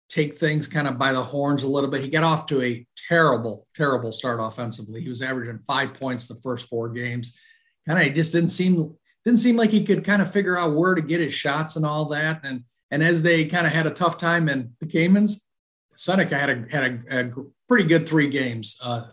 take 0.10 0.36
things 0.36 0.68
kind 0.68 0.88
of 0.88 1.00
by 1.00 1.14
the 1.14 1.24
horns 1.24 1.64
a 1.64 1.68
little 1.68 1.90
bit. 1.90 2.02
He 2.02 2.10
got 2.10 2.24
off 2.24 2.46
to 2.48 2.62
a 2.62 2.86
terrible, 3.08 3.68
terrible 3.76 4.12
start 4.12 4.40
offensively. 4.42 5.02
He 5.02 5.10
was 5.10 5.22
averaging 5.22 5.60
five 5.60 5.94
points 5.94 6.28
the 6.28 6.36
first 6.36 6.68
four 6.68 6.90
games. 6.90 7.38
Kind 7.88 8.06
of 8.06 8.14
just 8.14 8.34
didn't 8.34 8.50
seem 8.50 8.96
didn't 9.24 9.40
seem 9.40 9.58
like 9.58 9.72
he 9.72 9.84
could 9.84 10.04
kind 10.04 10.22
of 10.22 10.32
figure 10.32 10.58
out 10.58 10.76
where 10.76 10.96
to 10.96 11.02
get 11.02 11.22
his 11.22 11.34
shots 11.34 11.76
and 11.76 11.86
all 11.86 12.06
that. 12.10 12.42
And 12.44 12.64
and 12.92 13.02
as 13.02 13.22
they 13.22 13.46
kind 13.46 13.66
of 13.66 13.74
had 13.74 13.88
a 13.88 13.92
tough 13.92 14.18
time 14.18 14.50
in 14.50 14.74
the 14.80 14.88
Caymans, 14.88 15.48
Seneca 15.96 16.38
had 16.38 16.50
a 16.50 16.66
had 16.70 16.84
a, 17.10 17.20
a 17.20 17.32
pretty 17.68 17.86
good 17.86 18.08
three 18.08 18.28
games, 18.28 18.78
uh, 18.84 19.08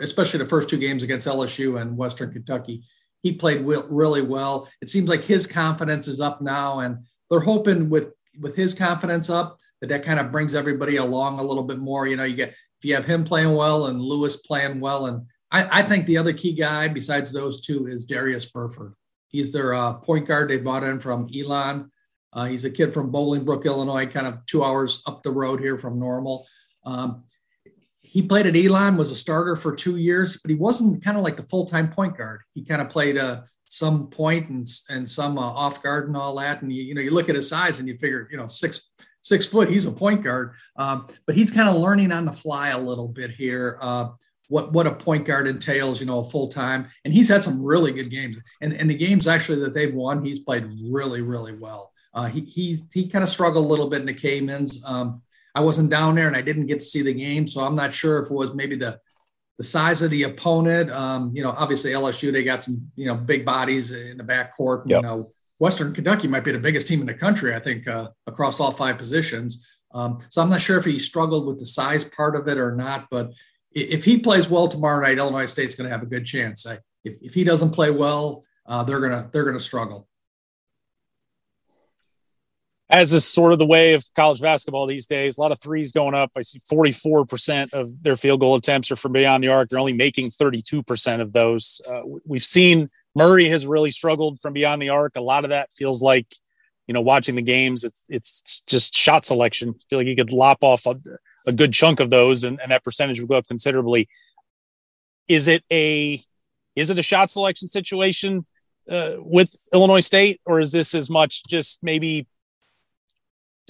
especially 0.00 0.38
the 0.38 0.46
first 0.46 0.68
two 0.68 0.78
games 0.78 1.02
against 1.02 1.26
LSU 1.26 1.80
and 1.80 1.96
Western 1.96 2.32
Kentucky. 2.32 2.84
He 3.22 3.32
played 3.32 3.64
really 3.64 4.22
well. 4.22 4.68
It 4.80 4.88
seems 4.88 5.08
like 5.08 5.22
his 5.22 5.46
confidence 5.46 6.08
is 6.08 6.20
up 6.20 6.40
now, 6.40 6.80
and 6.80 6.98
they're 7.30 7.40
hoping 7.40 7.88
with 7.88 8.12
with 8.40 8.56
his 8.56 8.74
confidence 8.74 9.28
up 9.28 9.58
that 9.80 9.88
that 9.88 10.02
kind 10.02 10.18
of 10.18 10.32
brings 10.32 10.54
everybody 10.54 10.96
along 10.96 11.38
a 11.38 11.42
little 11.42 11.62
bit 11.62 11.78
more. 11.78 12.06
You 12.06 12.16
know, 12.16 12.24
you 12.24 12.34
get 12.34 12.50
if 12.50 12.84
you 12.84 12.94
have 12.94 13.06
him 13.06 13.24
playing 13.24 13.54
well 13.54 13.86
and 13.86 14.00
Lewis 14.00 14.36
playing 14.36 14.80
well, 14.80 15.06
and 15.06 15.26
I, 15.50 15.80
I 15.80 15.82
think 15.82 16.06
the 16.06 16.18
other 16.18 16.32
key 16.32 16.52
guy 16.52 16.88
besides 16.88 17.32
those 17.32 17.60
two 17.60 17.86
is 17.86 18.04
Darius 18.04 18.46
Burford. 18.46 18.94
He's 19.28 19.52
their 19.52 19.74
uh, 19.74 19.94
point 19.94 20.26
guard 20.26 20.50
they 20.50 20.58
brought 20.58 20.82
in 20.82 20.98
from 20.98 21.28
Elon. 21.34 21.90
Uh, 22.32 22.46
he's 22.46 22.64
a 22.64 22.70
kid 22.70 22.92
from 22.92 23.12
Bolingbrook, 23.12 23.64
Illinois, 23.64 24.06
kind 24.06 24.26
of 24.26 24.44
two 24.46 24.64
hours 24.64 25.02
up 25.06 25.22
the 25.22 25.30
road 25.30 25.60
here 25.60 25.78
from 25.78 25.98
Normal. 25.98 26.46
Um, 26.84 27.24
he 28.12 28.20
played 28.20 28.44
at 28.44 28.54
Elon, 28.54 28.98
was 28.98 29.10
a 29.10 29.16
starter 29.16 29.56
for 29.56 29.74
two 29.74 29.96
years, 29.96 30.36
but 30.36 30.50
he 30.50 30.54
wasn't 30.54 31.02
kind 31.02 31.16
of 31.16 31.24
like 31.24 31.36
the 31.36 31.44
full 31.44 31.64
time 31.64 31.88
point 31.88 32.18
guard. 32.18 32.42
He 32.52 32.62
kind 32.62 32.82
of 32.82 32.90
played 32.90 33.16
uh, 33.16 33.40
some 33.64 34.08
point 34.08 34.50
and 34.50 34.68
and 34.90 35.08
some 35.08 35.38
uh, 35.38 35.40
off 35.40 35.82
guard 35.82 36.08
and 36.08 36.16
all 36.16 36.36
that. 36.36 36.60
And 36.60 36.70
you, 36.70 36.82
you 36.82 36.94
know, 36.94 37.00
you 37.00 37.10
look 37.10 37.30
at 37.30 37.36
his 37.36 37.48
size 37.48 37.80
and 37.80 37.88
you 37.88 37.96
figure, 37.96 38.28
you 38.30 38.36
know, 38.36 38.46
six 38.46 38.92
six 39.22 39.46
foot. 39.46 39.70
He's 39.70 39.86
a 39.86 39.90
point 39.90 40.22
guard, 40.22 40.52
um, 40.76 41.06
but 41.26 41.36
he's 41.36 41.50
kind 41.50 41.70
of 41.70 41.76
learning 41.76 42.12
on 42.12 42.26
the 42.26 42.34
fly 42.34 42.68
a 42.68 42.78
little 42.78 43.08
bit 43.08 43.30
here. 43.30 43.78
Uh, 43.80 44.10
what 44.48 44.74
what 44.74 44.86
a 44.86 44.94
point 44.94 45.24
guard 45.24 45.46
entails, 45.46 45.98
you 45.98 46.06
know, 46.06 46.22
full 46.22 46.48
time. 46.48 46.88
And 47.06 47.14
he's 47.14 47.30
had 47.30 47.42
some 47.42 47.62
really 47.62 47.92
good 47.92 48.10
games. 48.10 48.36
And 48.60 48.74
and 48.74 48.90
the 48.90 48.94
games 48.94 49.26
actually 49.26 49.60
that 49.60 49.72
they've 49.72 49.94
won, 49.94 50.22
he's 50.22 50.40
played 50.40 50.66
really 50.90 51.22
really 51.22 51.54
well. 51.54 51.92
Uh, 52.12 52.26
he 52.26 52.42
he's, 52.42 52.84
he 52.92 53.08
kind 53.08 53.22
of 53.22 53.30
struggled 53.30 53.64
a 53.64 53.68
little 53.68 53.88
bit 53.88 54.00
in 54.00 54.06
the 54.06 54.12
Caymans. 54.12 54.84
Um, 54.84 55.22
I 55.54 55.60
wasn't 55.60 55.90
down 55.90 56.14
there 56.14 56.26
and 56.26 56.36
I 56.36 56.42
didn't 56.42 56.66
get 56.66 56.80
to 56.80 56.84
see 56.84 57.02
the 57.02 57.14
game, 57.14 57.46
so 57.46 57.62
I'm 57.62 57.76
not 57.76 57.92
sure 57.92 58.22
if 58.22 58.30
it 58.30 58.34
was 58.34 58.54
maybe 58.54 58.76
the 58.76 58.98
the 59.58 59.64
size 59.64 60.00
of 60.02 60.10
the 60.10 60.22
opponent. 60.22 60.90
Um, 60.90 61.30
you 61.34 61.42
know, 61.42 61.50
obviously 61.50 61.92
LSU 61.92 62.32
they 62.32 62.42
got 62.42 62.62
some 62.62 62.90
you 62.96 63.06
know 63.06 63.14
big 63.14 63.44
bodies 63.44 63.92
in 63.92 64.16
the 64.16 64.24
back 64.24 64.56
court. 64.56 64.88
Yep. 64.88 64.96
You 64.96 65.02
know, 65.02 65.32
Western 65.58 65.92
Kentucky 65.92 66.26
might 66.26 66.44
be 66.44 66.52
the 66.52 66.58
biggest 66.58 66.88
team 66.88 67.00
in 67.00 67.06
the 67.06 67.14
country, 67.14 67.54
I 67.54 67.60
think, 67.60 67.86
uh, 67.86 68.08
across 68.26 68.58
all 68.58 68.72
five 68.72 68.98
positions. 68.98 69.66
Um, 69.94 70.18
so 70.30 70.42
I'm 70.42 70.50
not 70.50 70.62
sure 70.62 70.78
if 70.78 70.84
he 70.84 70.98
struggled 70.98 71.46
with 71.46 71.58
the 71.58 71.66
size 71.66 72.04
part 72.04 72.34
of 72.34 72.48
it 72.48 72.58
or 72.58 72.74
not, 72.74 73.08
but 73.10 73.32
if 73.70 74.04
he 74.04 74.18
plays 74.18 74.50
well 74.50 74.68
tomorrow 74.68 75.02
night, 75.02 75.18
Illinois 75.18 75.46
State's 75.46 75.74
going 75.74 75.88
to 75.88 75.94
have 75.94 76.02
a 76.02 76.06
good 76.06 76.24
chance. 76.24 76.66
I, 76.66 76.78
if, 77.04 77.14
if 77.20 77.34
he 77.34 77.44
doesn't 77.44 77.70
play 77.70 77.90
well, 77.90 78.44
uh, 78.66 78.84
they're 78.84 79.00
gonna 79.00 79.28
they're 79.32 79.44
gonna 79.44 79.60
struggle. 79.60 80.08
As 82.92 83.14
is 83.14 83.24
sort 83.24 83.54
of 83.54 83.58
the 83.58 83.66
way 83.66 83.94
of 83.94 84.04
college 84.14 84.42
basketball 84.42 84.86
these 84.86 85.06
days, 85.06 85.38
a 85.38 85.40
lot 85.40 85.50
of 85.50 85.58
threes 85.58 85.92
going 85.92 86.14
up. 86.14 86.30
I 86.36 86.42
see 86.42 86.58
44% 86.58 87.72
of 87.72 88.02
their 88.02 88.16
field 88.16 88.40
goal 88.40 88.54
attempts 88.54 88.90
are 88.90 88.96
from 88.96 89.12
beyond 89.12 89.42
the 89.42 89.48
arc. 89.48 89.70
They're 89.70 89.78
only 89.78 89.94
making 89.94 90.28
32% 90.30 91.20
of 91.22 91.32
those. 91.32 91.80
Uh, 91.88 92.02
we've 92.26 92.44
seen 92.44 92.90
Murray 93.14 93.48
has 93.48 93.66
really 93.66 93.90
struggled 93.90 94.40
from 94.40 94.52
beyond 94.52 94.82
the 94.82 94.90
arc. 94.90 95.16
A 95.16 95.22
lot 95.22 95.44
of 95.44 95.50
that 95.50 95.72
feels 95.72 96.02
like, 96.02 96.26
you 96.86 96.94
know, 96.94 97.00
watching 97.00 97.34
the 97.34 97.42
games, 97.42 97.84
it's 97.84 98.06
it's 98.08 98.62
just 98.66 98.94
shot 98.94 99.24
selection. 99.24 99.70
I 99.70 99.82
feel 99.88 99.98
like 99.98 100.06
he 100.06 100.16
could 100.16 100.32
lop 100.32 100.58
off 100.62 100.84
a, 100.86 100.96
a 101.46 101.52
good 101.52 101.72
chunk 101.72 102.00
of 102.00 102.10
those, 102.10 102.44
and, 102.44 102.60
and 102.60 102.70
that 102.70 102.84
percentage 102.84 103.20
would 103.20 103.28
go 103.28 103.36
up 103.36 103.46
considerably. 103.46 104.08
Is 105.28 105.48
it 105.48 105.64
a 105.72 106.22
is 106.74 106.90
it 106.90 106.98
a 106.98 107.02
shot 107.02 107.30
selection 107.30 107.68
situation 107.68 108.46
uh, 108.90 109.12
with 109.18 109.54
Illinois 109.72 110.00
State, 110.00 110.40
or 110.44 110.58
is 110.58 110.72
this 110.72 110.94
as 110.94 111.08
much 111.08 111.44
just 111.46 111.82
maybe 111.82 112.26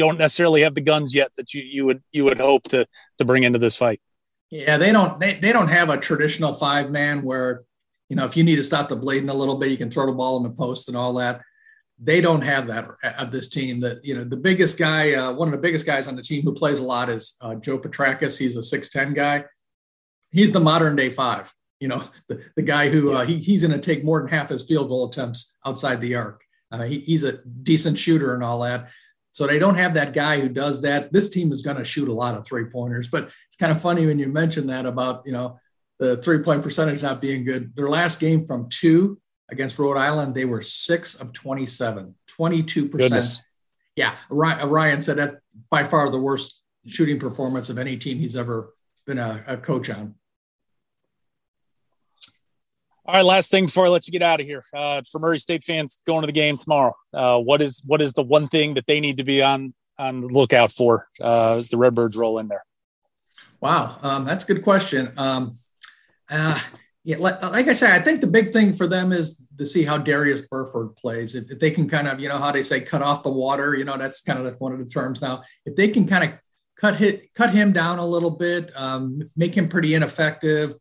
don't 0.03 0.19
necessarily 0.19 0.63
have 0.63 0.75
the 0.75 0.81
guns 0.81 1.15
yet 1.15 1.31
that 1.37 1.55
you 1.55 1.63
you 1.63 1.87
would 1.87 2.03
you 2.13 2.25
would 2.25 2.39
hope 2.39 2.65
to 2.65 2.87
to 3.19 3.25
bring 3.25 3.45
into 3.45 3.59
this 3.59 3.77
fight? 3.77 4.01
Yeah, 4.51 4.77
they 4.77 4.93
don't 4.93 5.19
they, 5.21 5.35
they 5.35 5.53
don't 5.53 5.71
have 5.71 5.91
a 5.91 5.97
traditional 5.97 6.53
five 6.53 6.91
man 6.91 7.23
where 7.23 7.65
you 8.13 8.17
know, 8.17 8.27
if 8.27 8.37
you 8.37 8.45
need 8.45 8.57
to 8.57 8.63
stop 8.63 8.91
the 8.91 8.97
bleeding 8.97 9.31
a 9.31 9.35
little 9.35 9.57
bit, 9.57 9.71
you 9.71 9.79
can 9.79 9.91
throw 9.91 10.05
the 10.05 10.13
ball 10.13 10.37
in 10.37 10.43
the 10.43 10.51
post 10.51 10.89
and 10.89 10.99
all 10.99 11.15
that. 11.15 11.41
They 11.99 12.21
don't 12.21 12.43
have 12.43 12.67
that 12.67 12.91
of 13.19 13.33
this 13.33 13.49
team. 13.49 13.81
That 13.81 14.05
you 14.05 14.15
know, 14.15 14.23
the 14.23 14.37
biggest 14.37 14.79
guy, 14.79 15.15
uh, 15.15 15.33
one 15.33 15.49
of 15.49 15.53
the 15.53 15.67
biggest 15.67 15.87
guys 15.87 16.09
on 16.09 16.17
the 16.17 16.21
team 16.21 16.43
who 16.43 16.53
plays 16.53 16.79
a 16.79 16.83
lot 16.83 17.09
is 17.09 17.39
uh, 17.41 17.55
Joe 17.55 17.79
Petrakis. 17.79 18.39
He's 18.39 18.55
a 18.55 18.63
six 18.63 18.91
ten 18.91 19.15
guy. 19.15 19.47
He's 20.31 20.53
the 20.53 20.61
modern 20.61 20.95
day 20.95 21.09
five. 21.09 21.55
You 21.81 21.89
know, 21.89 22.05
the, 22.29 22.45
the 22.55 22.61
guy 22.61 22.91
who 22.91 23.15
uh, 23.15 23.25
he, 23.25 23.39
he's 23.39 23.63
going 23.67 23.81
to 23.81 23.95
take 23.95 24.05
more 24.05 24.21
than 24.21 24.29
half 24.29 24.51
his 24.51 24.63
field 24.63 24.89
goal 24.89 25.09
attempts 25.09 25.57
outside 25.65 26.03
the 26.03 26.17
arc. 26.17 26.43
Uh, 26.71 26.83
he, 26.83 26.99
he's 26.99 27.25
a 27.25 27.39
decent 27.47 27.97
shooter 27.97 28.35
and 28.35 28.45
all 28.45 28.61
that. 28.61 28.91
So 29.33 29.47
they 29.47 29.59
don't 29.59 29.77
have 29.77 29.95
that 29.95 30.13
guy 30.13 30.41
who 30.41 30.49
does 30.49 30.83
that. 30.83 31.13
This 31.13 31.31
team 31.31 31.53
is 31.53 31.63
going 31.63 31.79
to 31.79 31.85
shoot 31.85 32.09
a 32.09 32.15
lot 32.15 32.37
of 32.37 32.47
three 32.47 32.67
pointers, 32.67 33.09
but 33.09 33.31
it's 33.49 33.57
kind 33.59 33.73
of 33.73 33.81
funny 33.81 34.07
when 34.07 34.19
you 34.19 34.29
mention 34.29 34.67
that 34.69 34.87
about 34.87 35.23
you 35.27 35.33
know 35.33 35.59
the 35.99 36.17
three 36.19 36.41
point 36.41 36.63
percentage 36.63 37.03
not 37.03 37.21
being 37.21 37.45
good. 37.45 37.75
Their 37.75 37.89
last 37.89 38.21
game 38.21 38.45
from 38.45 38.69
two 38.69 39.19
against 39.51 39.79
Rhode 39.79 39.97
Island, 39.97 40.35
they 40.35 40.45
were 40.45 40.63
six 40.63 41.15
of 41.15 41.33
27, 41.33 42.15
22%. 42.39 43.43
Yeah. 43.97 44.17
Ryan 44.31 45.01
said 45.01 45.17
that 45.17 45.37
by 45.71 45.85
far 45.85 46.11
the 46.11 46.19
worst 46.19 46.63
shooting 46.87 47.19
performance 47.19 47.71
of 47.71 47.79
any 47.79 47.97
team 47.97 48.19
he's 48.19 48.37
ever 48.37 48.73
been 49.07 49.19
a, 49.19 49.45
a 49.47 49.57
coach 49.57 49.91
on. 49.91 50.15
All 53.05 53.17
right, 53.17 53.25
last 53.25 53.51
thing 53.51 53.67
before 53.67 53.87
I 53.87 53.89
let 53.89 54.07
you 54.07 54.13
get 54.13 54.23
out 54.23 54.41
of 54.41 54.47
here, 54.47 54.63
uh, 54.73 55.03
for 55.11 55.19
Murray 55.19 55.41
State 55.41 55.65
fans 55.65 56.01
going 56.07 56.21
to 56.21 56.29
the 56.29 56.33
game 56.33 56.57
tomorrow, 56.57 56.95
uh, 57.13 57.37
what 57.39 57.61
is 57.61 57.83
what 57.85 58.01
is 58.01 58.13
the 58.13 58.23
one 58.23 58.47
thing 58.47 58.75
that 58.75 58.87
they 58.87 59.01
need 59.01 59.17
to 59.17 59.25
be 59.25 59.43
on 59.43 59.75
on 59.99 60.21
the 60.21 60.29
lookout 60.29 60.71
for 60.71 61.09
uh, 61.21 61.57
as 61.57 61.69
the 61.69 61.77
Redbirds 61.77 62.17
roll 62.17 62.39
in 62.39 62.47
there? 62.47 62.65
Wow, 63.61 63.97
um, 64.03 64.25
that's 64.25 64.45
a 64.45 64.47
good 64.47 64.63
question. 64.63 65.13
Um, 65.17 65.57
uh, 66.31 66.61
yeah, 67.03 67.17
like, 67.19 67.43
like, 67.43 67.67
I 67.67 67.73
say, 67.73 67.93
I 67.93 67.99
think 67.99 68.21
the 68.21 68.29
big 68.29 68.51
thing 68.51 68.73
for 68.73 68.87
them 68.87 69.11
is 69.11 69.49
to 69.59 69.67
see 69.67 69.83
how 69.83 69.99
Darius 69.99 70.43
Burford 70.43 70.95
plays. 70.95 71.35
If, 71.35 71.51
if, 71.51 71.59
they 71.59 71.73
can 71.73 71.89
kind 71.89 72.07
of, 72.07 72.21
you 72.21 72.29
know, 72.29 72.39
how 72.39 72.53
they 72.53 72.63
say, 72.63 72.81
cut 72.81 73.03
off 73.03 73.25
the 73.25 73.33
water, 73.33 73.75
you 73.75 73.85
know, 73.85 73.97
that's 73.97 74.21
kind 74.21 74.39
of 74.47 74.61
one 74.61 74.73
of 74.73 74.79
the 74.79 74.87
terms 74.87 75.21
now. 75.21 75.43
If 75.67 75.75
they 75.75 75.89
can 75.89 76.07
kind 76.07 76.23
of 76.23 76.39
cut 76.77 76.95
hit, 76.95 77.35
cut 77.35 77.51
him 77.51 77.73
down 77.73 77.99
a 77.99 78.07
little 78.07 78.31
bit, 78.31 78.71
um, 78.77 79.29
make 79.37 79.57
him 79.57 79.69
pretty 79.69 79.95
ineffective, 79.95 80.75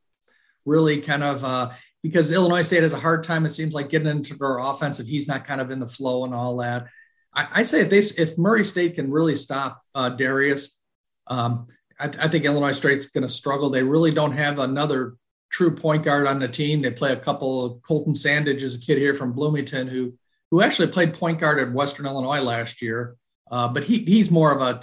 really 0.65 1.01
kind 1.01 1.23
of 1.23 1.43
uh, 1.43 1.69
because 2.03 2.31
Illinois 2.31 2.61
State 2.61 2.83
has 2.83 2.93
a 2.93 2.99
hard 2.99 3.23
time. 3.23 3.45
It 3.45 3.51
seems 3.51 3.73
like 3.73 3.89
getting 3.89 4.07
into 4.07 4.35
their 4.35 4.57
offense 4.57 4.99
if 4.99 5.07
he's 5.07 5.27
not 5.27 5.45
kind 5.45 5.61
of 5.61 5.71
in 5.71 5.79
the 5.79 5.87
flow 5.87 6.25
and 6.25 6.33
all 6.33 6.57
that. 6.57 6.87
I, 7.33 7.47
I 7.55 7.63
say 7.63 7.81
if 7.81 7.89
they 7.89 7.99
if 8.21 8.37
Murray 8.37 8.65
State 8.65 8.95
can 8.95 9.11
really 9.11 9.35
stop 9.35 9.81
uh, 9.95 10.09
Darius, 10.09 10.79
um, 11.27 11.67
I, 11.99 12.05
I, 12.19 12.27
think 12.27 12.45
Illinois 12.45 12.71
State's 12.71 13.07
going 13.07 13.21
to 13.21 13.29
struggle. 13.29 13.69
They 13.69 13.83
really 13.83 14.11
don't 14.11 14.37
have 14.37 14.59
another 14.59 15.15
true 15.51 15.73
point 15.73 16.03
guard 16.03 16.27
on 16.27 16.39
the 16.39 16.47
team. 16.47 16.81
They 16.81 16.91
play 16.91 17.13
a 17.13 17.17
couple. 17.17 17.65
Of, 17.65 17.81
Colton 17.83 18.13
Sandage 18.13 18.63
is 18.63 18.75
a 18.75 18.79
kid 18.79 18.97
here 18.97 19.13
from 19.13 19.33
Bloomington 19.33 19.87
who 19.87 20.13
who 20.49 20.61
actually 20.61 20.87
played 20.87 21.13
point 21.13 21.39
guard 21.39 21.59
at 21.59 21.71
Western 21.71 22.05
Illinois 22.05 22.41
last 22.41 22.81
year. 22.81 23.15
Uh, 23.49 23.67
but 23.67 23.83
he 23.83 23.99
he's 23.99 24.31
more 24.31 24.53
of 24.53 24.61
a, 24.61 24.81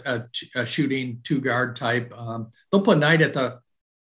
a, 0.54 0.60
a 0.60 0.66
shooting 0.66 1.20
two 1.24 1.40
guard 1.40 1.74
type. 1.74 2.12
Um, 2.16 2.50
they'll 2.70 2.82
put 2.82 2.98
Knight 2.98 3.22
at 3.22 3.34
the 3.34 3.60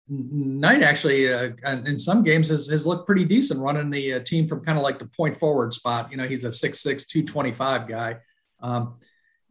Knight 0.09 0.81
actually 0.81 1.31
uh, 1.31 1.51
in 1.85 1.97
some 1.97 2.23
games 2.23 2.49
has, 2.49 2.67
has 2.67 2.85
looked 2.85 3.05
pretty 3.05 3.23
decent 3.23 3.61
running 3.61 3.89
the 3.89 4.15
uh, 4.15 4.19
team 4.19 4.47
from 4.47 4.63
kind 4.63 4.77
of 4.77 4.83
like 4.83 4.99
the 4.99 5.07
point 5.07 5.37
forward 5.37 5.73
spot. 5.73 6.11
You 6.11 6.17
know, 6.17 6.27
he's 6.27 6.43
a 6.43 6.49
6'6", 6.49 7.07
225 7.07 7.87
guy. 7.87 8.17
Um, 8.61 8.95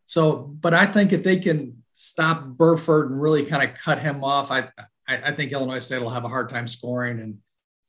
so, 0.05 0.37
but 0.37 0.75
I 0.75 0.85
think 0.85 1.13
if 1.13 1.23
they 1.23 1.37
can 1.37 1.83
stop 1.93 2.45
Burford 2.45 3.11
and 3.11 3.21
really 3.21 3.45
kind 3.45 3.69
of 3.69 3.77
cut 3.79 3.99
him 3.99 4.23
off, 4.25 4.51
I, 4.51 4.69
I, 5.09 5.23
I 5.27 5.33
think 5.33 5.53
Illinois 5.53 5.79
State 5.79 6.03
will 6.03 6.11
have 6.11 6.25
a 6.25 6.29
hard 6.29 6.51
time 6.51 6.69
scoring 6.69 7.21
and 7.21 7.39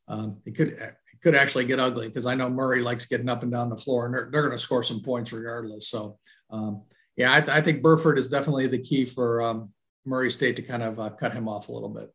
um, 0.08 0.38
it 0.46 0.56
could 0.56 0.70
it 0.70 0.96
could 1.22 1.36
actually 1.36 1.66
get 1.66 1.80
ugly 1.80 2.08
because 2.08 2.26
I 2.26 2.36
know 2.36 2.50
Murray 2.50 2.82
likes 2.82 3.06
getting 3.06 3.30
up 3.30 3.44
and 3.44 3.52
down 3.52 3.70
the 3.70 3.78
floor 3.78 4.06
and 4.06 4.14
they're, 4.14 4.30
they're 4.32 4.42
going 4.42 4.52
to 4.52 4.58
score 4.58 4.84
some 4.84 5.02
points 5.02 5.32
regardless. 5.32 5.88
So, 5.88 6.18
um, 6.50 6.84
yeah, 7.16 7.32
I, 7.32 7.38
I, 7.58 7.62
think 7.62 7.82
Burford 7.82 8.18
is 8.18 8.28
definitely 8.28 8.68
the 8.68 8.82
key 8.82 9.06
for 9.06 9.42
um, 9.42 9.72
Murray 10.06 10.30
State 10.30 10.58
to 10.58 10.62
kind 10.62 10.84
of 10.84 11.00
uh, 11.00 11.10
cut 11.12 11.34
him 11.34 11.48
off 11.48 11.70
a 11.70 11.72
little 11.72 11.90
bit. 11.90 12.14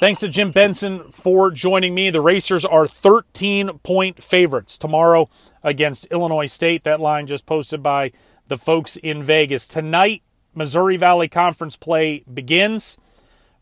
Thanks 0.00 0.20
to 0.20 0.28
Jim 0.28 0.50
Benson 0.50 1.10
for 1.10 1.50
joining 1.50 1.94
me. 1.94 2.08
The 2.08 2.22
Racers 2.22 2.64
are 2.64 2.86
13 2.86 3.80
point 3.82 4.22
favorites 4.22 4.78
tomorrow 4.78 5.28
against 5.62 6.06
Illinois 6.06 6.46
State. 6.46 6.84
That 6.84 7.00
line 7.00 7.26
just 7.26 7.44
posted 7.44 7.82
by 7.82 8.12
the 8.48 8.56
folks 8.56 8.96
in 8.96 9.22
Vegas. 9.22 9.66
Tonight, 9.66 10.22
Missouri 10.54 10.96
Valley 10.96 11.28
Conference 11.28 11.76
play 11.76 12.24
begins. 12.32 12.96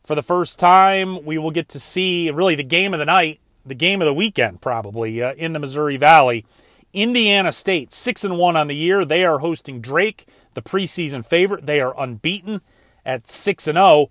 For 0.04 0.14
the 0.14 0.22
first 0.22 0.60
time, 0.60 1.24
we 1.24 1.38
will 1.38 1.50
get 1.50 1.68
to 1.70 1.80
see 1.80 2.30
really 2.30 2.54
the 2.54 2.62
game 2.62 2.94
of 2.94 3.00
the 3.00 3.04
night, 3.04 3.40
the 3.66 3.74
game 3.74 4.00
of 4.00 4.06
the 4.06 4.14
weekend, 4.14 4.60
probably 4.60 5.20
uh, 5.20 5.34
in 5.34 5.54
the 5.54 5.58
Missouri 5.58 5.96
Valley. 5.96 6.46
Indiana 6.92 7.52
State, 7.52 7.92
6 7.92 8.24
and 8.24 8.38
1 8.38 8.56
on 8.56 8.68
the 8.68 8.76
year. 8.76 9.04
They 9.04 9.24
are 9.24 9.40
hosting 9.40 9.80
Drake, 9.80 10.26
the 10.54 10.62
preseason 10.62 11.26
favorite. 11.26 11.66
They 11.66 11.80
are 11.80 12.00
unbeaten 12.00 12.62
at 13.04 13.30
6 13.30 13.66
and 13.66 13.76
0. 13.76 14.10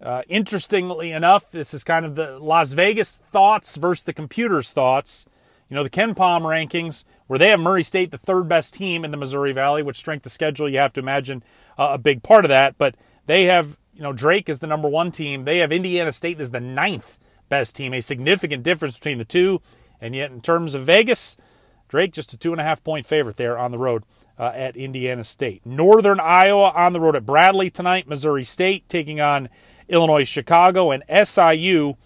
Uh, 0.00 0.22
interestingly 0.28 1.10
enough, 1.10 1.50
this 1.50 1.72
is 1.72 1.82
kind 1.82 2.04
of 2.04 2.14
the 2.16 2.38
Las 2.38 2.72
Vegas 2.72 3.16
thoughts 3.16 3.76
versus 3.76 4.04
the 4.04 4.12
computer's 4.12 4.70
thoughts. 4.70 5.26
You 5.68 5.74
know, 5.74 5.82
the 5.82 5.90
KenPom 5.90 6.42
rankings, 6.42 7.04
where 7.26 7.38
they 7.38 7.48
have 7.48 7.58
Murray 7.58 7.82
State 7.82 8.10
the 8.10 8.18
third 8.18 8.48
best 8.48 8.74
team 8.74 9.04
in 9.04 9.10
the 9.10 9.16
Missouri 9.16 9.52
Valley, 9.52 9.82
which 9.82 9.96
strength 9.96 10.26
of 10.26 10.32
schedule, 10.32 10.68
you 10.68 10.78
have 10.78 10.92
to 10.92 11.00
imagine 11.00 11.42
uh, 11.78 11.88
a 11.92 11.98
big 11.98 12.22
part 12.22 12.44
of 12.44 12.50
that. 12.50 12.78
But 12.78 12.94
they 13.24 13.44
have, 13.44 13.78
you 13.94 14.02
know, 14.02 14.12
Drake 14.12 14.48
is 14.48 14.60
the 14.60 14.66
number 14.66 14.88
one 14.88 15.10
team. 15.10 15.44
They 15.44 15.58
have 15.58 15.72
Indiana 15.72 16.12
State 16.12 16.40
as 16.40 16.50
the 16.50 16.60
ninth 16.60 17.18
best 17.48 17.74
team, 17.74 17.94
a 17.94 18.00
significant 18.00 18.62
difference 18.62 18.94
between 18.96 19.18
the 19.18 19.24
two. 19.24 19.60
And 20.00 20.14
yet, 20.14 20.30
in 20.30 20.40
terms 20.40 20.74
of 20.74 20.84
Vegas, 20.84 21.36
Drake 21.88 22.12
just 22.12 22.32
a 22.32 22.36
two 22.36 22.52
and 22.52 22.60
a 22.60 22.64
half 22.64 22.84
point 22.84 23.06
favorite 23.06 23.36
there 23.36 23.58
on 23.58 23.70
the 23.70 23.78
road 23.78 24.04
uh, 24.38 24.52
at 24.54 24.76
Indiana 24.76 25.24
State. 25.24 25.64
Northern 25.64 26.20
Iowa 26.20 26.70
on 26.70 26.92
the 26.92 27.00
road 27.00 27.16
at 27.16 27.26
Bradley 27.26 27.70
tonight. 27.70 28.08
Missouri 28.08 28.44
State 28.44 28.88
taking 28.88 29.20
on 29.20 29.48
Illinois 29.88 30.24
Chicago, 30.24 30.90
and 30.90 31.02
SIU 31.08 31.96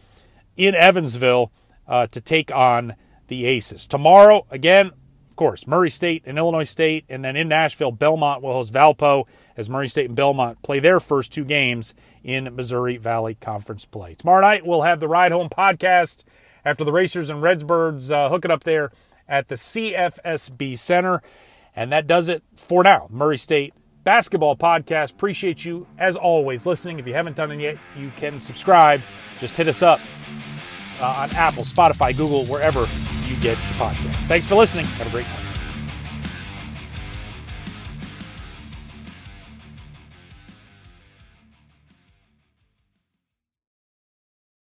in 0.57 0.75
Evansville 0.75 1.53
uh, 1.89 2.07
to 2.09 2.21
take 2.21 2.55
on 2.55 2.95
the 3.29 3.47
Aces. 3.47 3.87
Tomorrow, 3.87 4.47
again, 4.51 4.91
of 5.29 5.37
course, 5.37 5.67
Murray 5.67 5.91
State 5.91 6.23
and 6.27 6.37
Illinois 6.39 6.65
State, 6.65 7.05
and 7.09 7.25
then 7.25 7.37
in 7.37 7.49
Nashville, 7.49 7.93
Belmont 7.93 8.43
will 8.43 8.53
host 8.53 8.73
Valpo 8.73 9.27
as 9.57 9.69
Murray 9.69 9.89
State 9.89 10.07
and 10.07 10.17
Belmont 10.17 10.63
play 10.63 10.81
their 10.81 11.01
first 11.01 11.33
two 11.33 11.45
games 11.45 11.95
in 12.23 12.55
Missouri 12.55 12.97
Valley 12.97 13.35
Conference 13.35 13.85
play. 13.85 14.15
Tomorrow 14.15 14.43
night, 14.43 14.67
we'll 14.67 14.83
have 14.83 15.01
the 15.01 15.09
Ride 15.09 15.33
Home 15.33 15.49
podcast 15.49 16.25
after 16.65 16.85
the 16.85 16.93
Racers 16.93 17.31
and 17.31 17.43
Redsbirds 17.43 18.13
uh, 18.13 18.29
hook 18.29 18.45
it 18.45 18.51
up 18.51 18.65
there 18.65 18.91
at 19.29 19.49
the 19.49 19.55
CFSB 19.55 20.77
Center. 20.77 21.23
And 21.75 21.93
that 21.93 22.07
does 22.07 22.29
it 22.29 22.43
for 22.55 22.83
now. 22.83 23.07
Murray 23.11 23.39
State 23.39 23.73
basketball 24.05 24.57
podcast. 24.57 25.13
Appreciate 25.13 25.65
you, 25.65 25.87
as 25.99 26.17
always, 26.17 26.67
listening. 26.67 26.99
If 26.99 27.07
you 27.07 27.15
haven't 27.15 27.37
done 27.37 27.51
it 27.53 27.61
yet, 27.61 27.79
you 27.97 28.13
can 28.17 28.39
subscribe. 28.39 29.01
Just 29.41 29.57
hit 29.57 29.69
us 29.69 29.83
up 29.83 30.01
uh, 31.01 31.27
on 31.29 31.31
Apple, 31.37 31.65
Spotify, 31.65 32.17
Google, 32.17 32.45
wherever 32.47 32.81
you 33.27 33.35
get 33.37 33.57
your 33.57 33.77
podcast. 33.79 34.25
Thanks 34.25 34.49
for 34.49 34.55
listening. 34.57 34.85
Have 34.85 35.07
a 35.07 35.11
great 35.11 35.27
night. 35.27 35.40